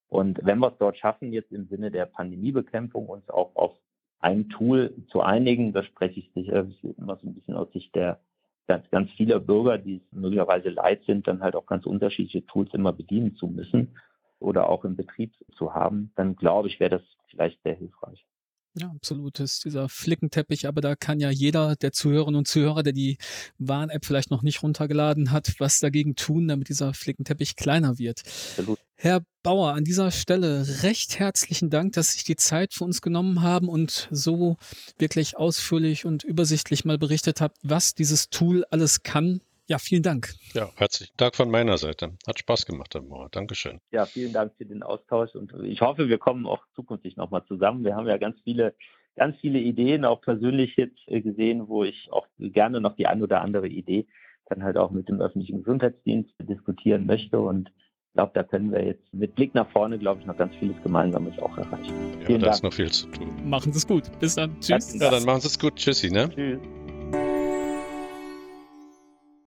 Und 0.09 0.39
wenn 0.43 0.59
wir 0.59 0.71
es 0.71 0.77
dort 0.77 0.97
schaffen, 0.97 1.31
jetzt 1.31 1.51
im 1.51 1.67
Sinne 1.67 1.89
der 1.89 2.05
Pandemiebekämpfung 2.05 3.07
uns 3.07 3.29
auch 3.29 3.55
auf 3.55 3.77
ein 4.19 4.49
Tool 4.49 4.93
zu 5.09 5.21
einigen, 5.21 5.71
da 5.71 5.83
spreche 5.83 6.19
ich 6.19 6.31
sicher 6.33 6.67
immer 6.97 7.15
so 7.17 7.27
ein 7.27 7.33
bisschen 7.33 7.55
aus 7.55 7.71
Sicht 7.71 7.95
der 7.95 8.19
ganz, 8.67 8.89
ganz 8.89 9.09
vieler 9.11 9.39
Bürger, 9.39 9.77
die 9.77 10.01
möglicherweise 10.11 10.69
leid 10.69 11.03
sind, 11.05 11.27
dann 11.27 11.41
halt 11.41 11.55
auch 11.55 11.65
ganz 11.65 11.85
unterschiedliche 11.85 12.45
Tools 12.45 12.73
immer 12.73 12.93
bedienen 12.93 13.35
zu 13.35 13.47
müssen 13.47 13.95
oder 14.41 14.69
auch 14.69 14.83
im 14.83 14.95
Betrieb 14.95 15.33
zu 15.57 15.73
haben, 15.73 16.11
dann 16.15 16.35
glaube 16.35 16.67
ich, 16.67 16.79
wäre 16.79 16.99
das 16.99 17.01
vielleicht 17.29 17.61
sehr 17.63 17.75
hilfreich. 17.75 18.25
Ja, 18.73 18.87
absolut. 18.87 19.37
Das 19.39 19.53
ist 19.53 19.65
dieser 19.65 19.89
Flickenteppich, 19.89 20.65
aber 20.65 20.79
da 20.79 20.95
kann 20.95 21.19
ja 21.19 21.29
jeder 21.29 21.75
der 21.75 21.91
Zuhörerinnen 21.91 22.37
und 22.37 22.47
Zuhörer, 22.47 22.83
der 22.83 22.93
die 22.93 23.17
Warn-App 23.57 24.05
vielleicht 24.05 24.31
noch 24.31 24.43
nicht 24.43 24.63
runtergeladen 24.63 25.31
hat, 25.31 25.55
was 25.59 25.79
dagegen 25.79 26.15
tun, 26.15 26.47
damit 26.47 26.69
dieser 26.69 26.93
Flickenteppich 26.93 27.57
kleiner 27.57 27.97
wird. 27.97 28.21
Absolut. 28.21 28.79
Herr 28.95 29.23
Bauer, 29.43 29.73
an 29.73 29.83
dieser 29.83 30.09
Stelle 30.11 30.83
recht 30.83 31.19
herzlichen 31.19 31.69
Dank, 31.69 31.93
dass 31.93 32.11
Sie 32.11 32.13
sich 32.13 32.23
die 32.23 32.37
Zeit 32.37 32.73
für 32.73 32.85
uns 32.85 33.01
genommen 33.01 33.41
haben 33.41 33.67
und 33.67 34.07
so 34.09 34.57
wirklich 34.97 35.35
ausführlich 35.35 36.05
und 36.05 36.23
übersichtlich 36.23 36.85
mal 36.85 36.97
berichtet 36.97 37.41
habt, 37.41 37.57
was 37.63 37.93
dieses 37.93 38.29
Tool 38.29 38.63
alles 38.69 39.03
kann 39.03 39.41
ja, 39.71 39.77
vielen 39.79 40.03
Dank. 40.03 40.33
Ja, 40.53 40.69
herzlichen 40.75 41.13
Dank 41.17 41.35
von 41.35 41.49
meiner 41.49 41.77
Seite. 41.77 42.11
Hat 42.27 42.37
Spaß 42.39 42.65
gemacht, 42.65 42.93
Herr 42.93 43.01
Mohr. 43.01 43.29
Dankeschön. 43.31 43.79
Ja, 43.91 44.05
vielen 44.05 44.33
Dank 44.33 44.53
für 44.57 44.65
den 44.65 44.83
Austausch 44.83 45.33
und 45.35 45.53
ich 45.63 45.79
hoffe, 45.81 46.09
wir 46.09 46.17
kommen 46.17 46.45
auch 46.45 46.63
zukünftig 46.75 47.15
nochmal 47.15 47.43
zusammen. 47.45 47.85
Wir 47.85 47.95
haben 47.95 48.07
ja 48.07 48.17
ganz 48.17 48.37
viele, 48.43 48.75
ganz 49.15 49.37
viele 49.39 49.59
Ideen, 49.59 50.03
auch 50.05 50.21
persönlich 50.21 50.75
jetzt 50.75 50.99
äh, 51.07 51.21
gesehen, 51.21 51.69
wo 51.69 51.83
ich 51.85 52.09
auch 52.11 52.27
gerne 52.37 52.81
noch 52.81 52.95
die 52.97 53.07
ein 53.07 53.23
oder 53.23 53.41
andere 53.41 53.67
Idee 53.69 54.07
dann 54.49 54.63
halt 54.63 54.75
auch 54.75 54.91
mit 54.91 55.07
dem 55.07 55.21
öffentlichen 55.21 55.59
Gesundheitsdienst 55.59 56.33
diskutieren 56.41 57.05
möchte 57.05 57.39
und 57.39 57.69
Ich 58.09 58.15
glaube, 58.15 58.31
da 58.33 58.43
können 58.43 58.69
wir 58.73 58.83
jetzt 58.83 59.13
mit 59.13 59.35
Blick 59.35 59.55
nach 59.55 59.69
vorne, 59.71 59.97
glaube 59.97 60.19
ich, 60.19 60.27
noch 60.27 60.35
ganz 60.37 60.53
vieles 60.59 60.75
Gemeinsames 60.83 61.39
auch 61.39 61.57
erreichen. 61.57 61.95
Ja, 62.19 62.25
Vielen 62.25 62.41
da 62.41 62.47
Dank. 62.47 62.55
ist 62.55 62.63
noch 62.63 62.73
viel 62.73 62.91
zu 62.91 63.07
tun. 63.07 63.29
Machen 63.49 63.71
Sie 63.71 63.77
es 63.77 63.87
gut. 63.87 64.03
Bis 64.19 64.35
dann. 64.35 64.59
Tschüss. 64.59 64.99
Ja, 64.99 65.09
dann 65.09 65.23
machen 65.23 65.39
Sie 65.39 65.47
es 65.47 65.57
gut. 65.57 65.75
Tschüssi, 65.77 66.11
ne? 66.11 66.29
Tschüss. 66.35 66.59